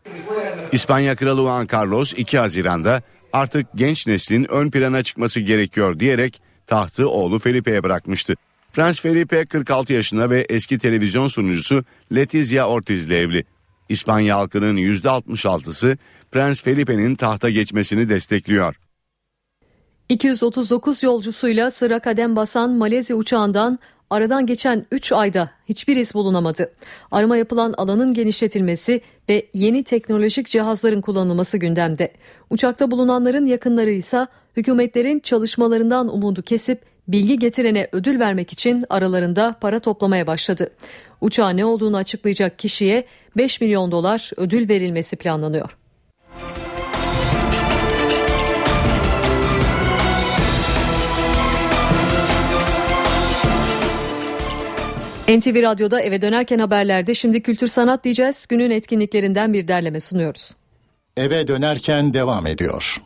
[0.73, 3.03] İspanya Kralı Juan Carlos 2 Haziran'da
[3.33, 8.35] artık genç neslin ön plana çıkması gerekiyor diyerek tahtı oğlu Felipe'ye bırakmıştı.
[8.73, 13.45] Prens Felipe 46 yaşında ve eski televizyon sunucusu Letizia Ortiz ile evli.
[13.89, 15.97] İspanya halkının %66'sı
[16.31, 18.77] Prens Felipe'nin tahta geçmesini destekliyor.
[20.09, 23.79] 239 yolcusuyla sıra kadem basan Malezya uçağından
[24.11, 26.73] aradan geçen 3 ayda hiçbir iz bulunamadı.
[27.11, 32.13] Arama yapılan alanın genişletilmesi ve yeni teknolojik cihazların kullanılması gündemde.
[32.51, 39.79] Uçakta bulunanların yakınları ise hükümetlerin çalışmalarından umudu kesip bilgi getirene ödül vermek için aralarında para
[39.79, 40.71] toplamaya başladı.
[41.21, 45.77] Uçağın ne olduğunu açıklayacak kişiye 5 milyon dolar ödül verilmesi planlanıyor.
[55.29, 58.47] NTV Radyo'da eve dönerken haberlerde şimdi kültür sanat diyeceğiz.
[58.49, 60.51] Günün etkinliklerinden bir derleme sunuyoruz.
[61.17, 63.03] Eve dönerken devam ediyor.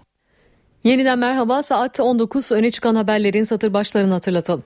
[0.87, 4.65] Yeniden merhaba saat 19 öne çıkan haberlerin satır başlarını hatırlatalım.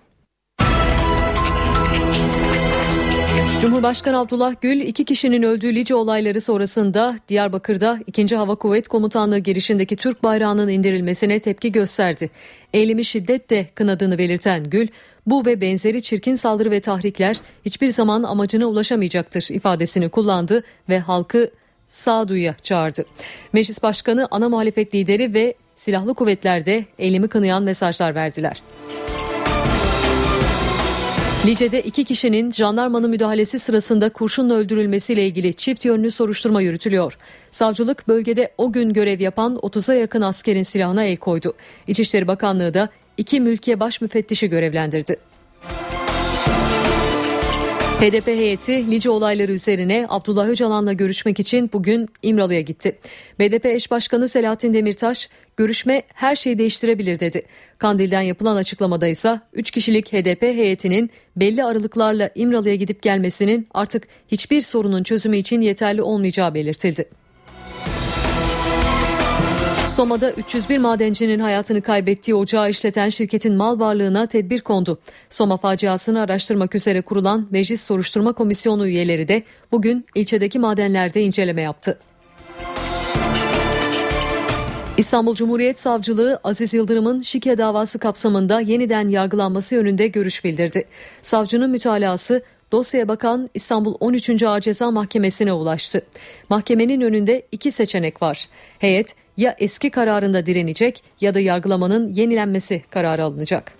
[3.62, 8.37] Cumhurbaşkanı Abdullah Gül iki kişinin öldüğü Lice olayları sonrasında Diyarbakır'da 2.
[8.37, 12.31] Hava Kuvvet Komutanlığı girişindeki Türk bayrağının indirilmesine tepki gösterdi.
[12.73, 14.89] Eylemi şiddetle kınadığını belirten Gül,
[15.27, 21.51] bu ve benzeri çirkin saldırı ve tahrikler hiçbir zaman amacına ulaşamayacaktır ifadesini kullandı ve halkı
[21.89, 23.05] sağduyuya çağırdı.
[23.53, 28.62] Meclis Başkanı, ana muhalefet lideri ve silahlı kuvvetlerde eylemi kınayan mesajlar verdiler.
[31.47, 37.18] Lice'de iki kişinin jandarmanın müdahalesi sırasında kurşunla öldürülmesiyle ilgili çift yönlü soruşturma yürütülüyor.
[37.51, 41.55] Savcılık bölgede o gün görev yapan 30'a yakın askerin silahına el koydu.
[41.87, 45.16] İçişleri Bakanlığı da iki mülkiye baş müfettişi görevlendirdi.
[48.01, 52.99] HDP heyeti Lice olayları üzerine Abdullah Öcalan'la görüşmek için bugün İmralı'ya gitti.
[53.39, 55.28] BDP eş başkanı Selahattin Demirtaş
[55.61, 57.42] görüşme her şeyi değiştirebilir dedi.
[57.78, 64.61] Kandil'den yapılan açıklamada ise 3 kişilik HDP heyetinin belli aralıklarla İmralı'ya gidip gelmesinin artık hiçbir
[64.61, 67.04] sorunun çözümü için yeterli olmayacağı belirtildi.
[69.96, 74.98] Soma'da 301 madencinin hayatını kaybettiği ocağı işleten şirketin mal varlığına tedbir kondu.
[75.30, 79.42] Soma faciasını araştırmak üzere kurulan Meclis Soruşturma Komisyonu üyeleri de
[79.72, 81.98] bugün ilçedeki madenlerde inceleme yaptı.
[85.01, 90.84] İstanbul Cumhuriyet Savcılığı Aziz Yıldırım'ın şike davası kapsamında yeniden yargılanması yönünde görüş bildirdi.
[91.22, 92.42] Savcının mütalası
[92.72, 94.42] dosyaya bakan İstanbul 13.
[94.42, 96.03] Ağır Ceza Mahkemesi'ne ulaştı.
[96.48, 98.48] Mahkemenin önünde iki seçenek var.
[98.78, 103.72] Heyet ya eski kararında direnecek ya da yargılamanın yenilenmesi kararı alınacak.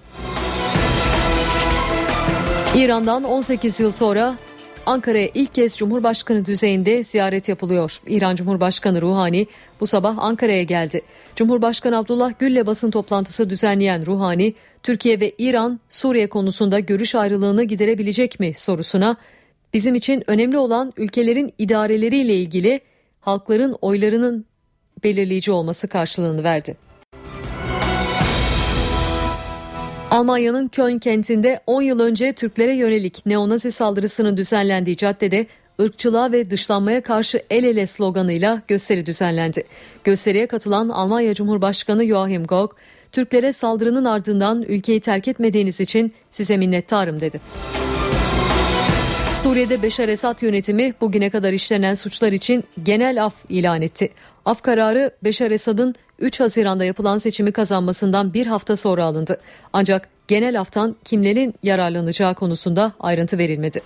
[2.74, 4.34] İran'dan 18 yıl sonra
[4.91, 8.01] Ankara'ya ilk kez Cumhurbaşkanı düzeyinde ziyaret yapılıyor.
[8.07, 9.47] İran Cumhurbaşkanı Ruhani
[9.80, 11.03] bu sabah Ankara'ya geldi.
[11.36, 18.41] Cumhurbaşkanı Abdullah Gül'le basın toplantısı düzenleyen Ruhani, Türkiye ve İran Suriye konusunda görüş ayrılığını giderebilecek
[18.41, 19.16] mi sorusuna
[19.74, 22.80] bizim için önemli olan ülkelerin idareleriyle ilgili
[23.20, 24.45] halkların oylarının
[25.05, 26.89] belirleyici olması karşılığını verdi.
[30.20, 35.46] Almanya'nın Köln kentinde 10 yıl önce Türklere yönelik neonazi saldırısının düzenlendiği caddede
[35.80, 39.64] ırkçılığa ve dışlanmaya karşı el ele sloganıyla gösteri düzenlendi.
[40.04, 42.76] Gösteriye katılan Almanya Cumhurbaşkanı Joachim Gauck,
[43.12, 47.40] Türklere saldırının ardından ülkeyi terk etmediğiniz için size minnettarım dedi.
[49.42, 54.10] Suriye'de Beşar Esad yönetimi bugüne kadar işlenen suçlar için genel af ilan etti.
[54.44, 59.40] Af kararı Beşar Esad'ın 3 Haziran'da yapılan seçimi kazanmasından bir hafta sonra alındı.
[59.72, 63.80] Ancak genel aftan kimlerin yararlanacağı konusunda ayrıntı verilmedi.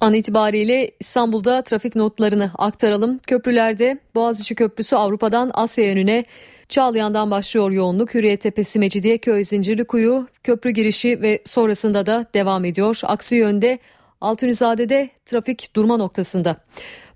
[0.00, 3.18] An itibariyle İstanbul'da trafik notlarını aktaralım.
[3.26, 6.24] Köprülerde Boğaziçi Köprüsü Avrupa'dan Asya yönüne
[6.70, 8.14] Çağlayan'dan başlıyor yoğunluk.
[8.14, 13.00] Hürriyet Tepesi, Mecidiyeköy, Zincirlikuyu köprü girişi ve sonrasında da devam ediyor.
[13.02, 13.78] Aksi yönde
[14.20, 16.56] Altunizade'de trafik durma noktasında.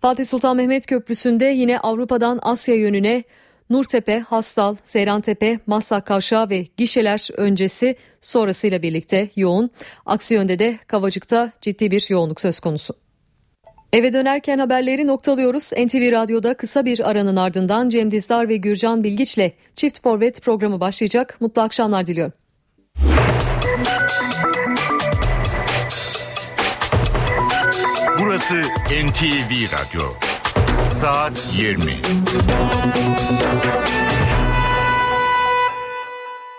[0.00, 3.24] Fatih Sultan Mehmet Köprüsü'nde yine Avrupa'dan Asya yönüne
[3.70, 9.70] Nurtepe, Hastal, Seyrantepe, Maslak Kavşağı ve gişeler öncesi sonrasıyla birlikte yoğun.
[10.06, 13.03] Aksi yönde de Kavacık'ta ciddi bir yoğunluk söz konusu.
[13.94, 15.72] Eve dönerken haberleri noktalıyoruz.
[15.72, 21.36] NTV Radyo'da kısa bir aranın ardından Cem Dizdar ve Gürcan Bilgiç'le Çift Forvet programı başlayacak.
[21.40, 22.32] Mutlu akşamlar diliyorum.
[28.20, 28.54] Burası
[29.04, 30.02] NTV Radyo.
[30.86, 31.84] Saat 20.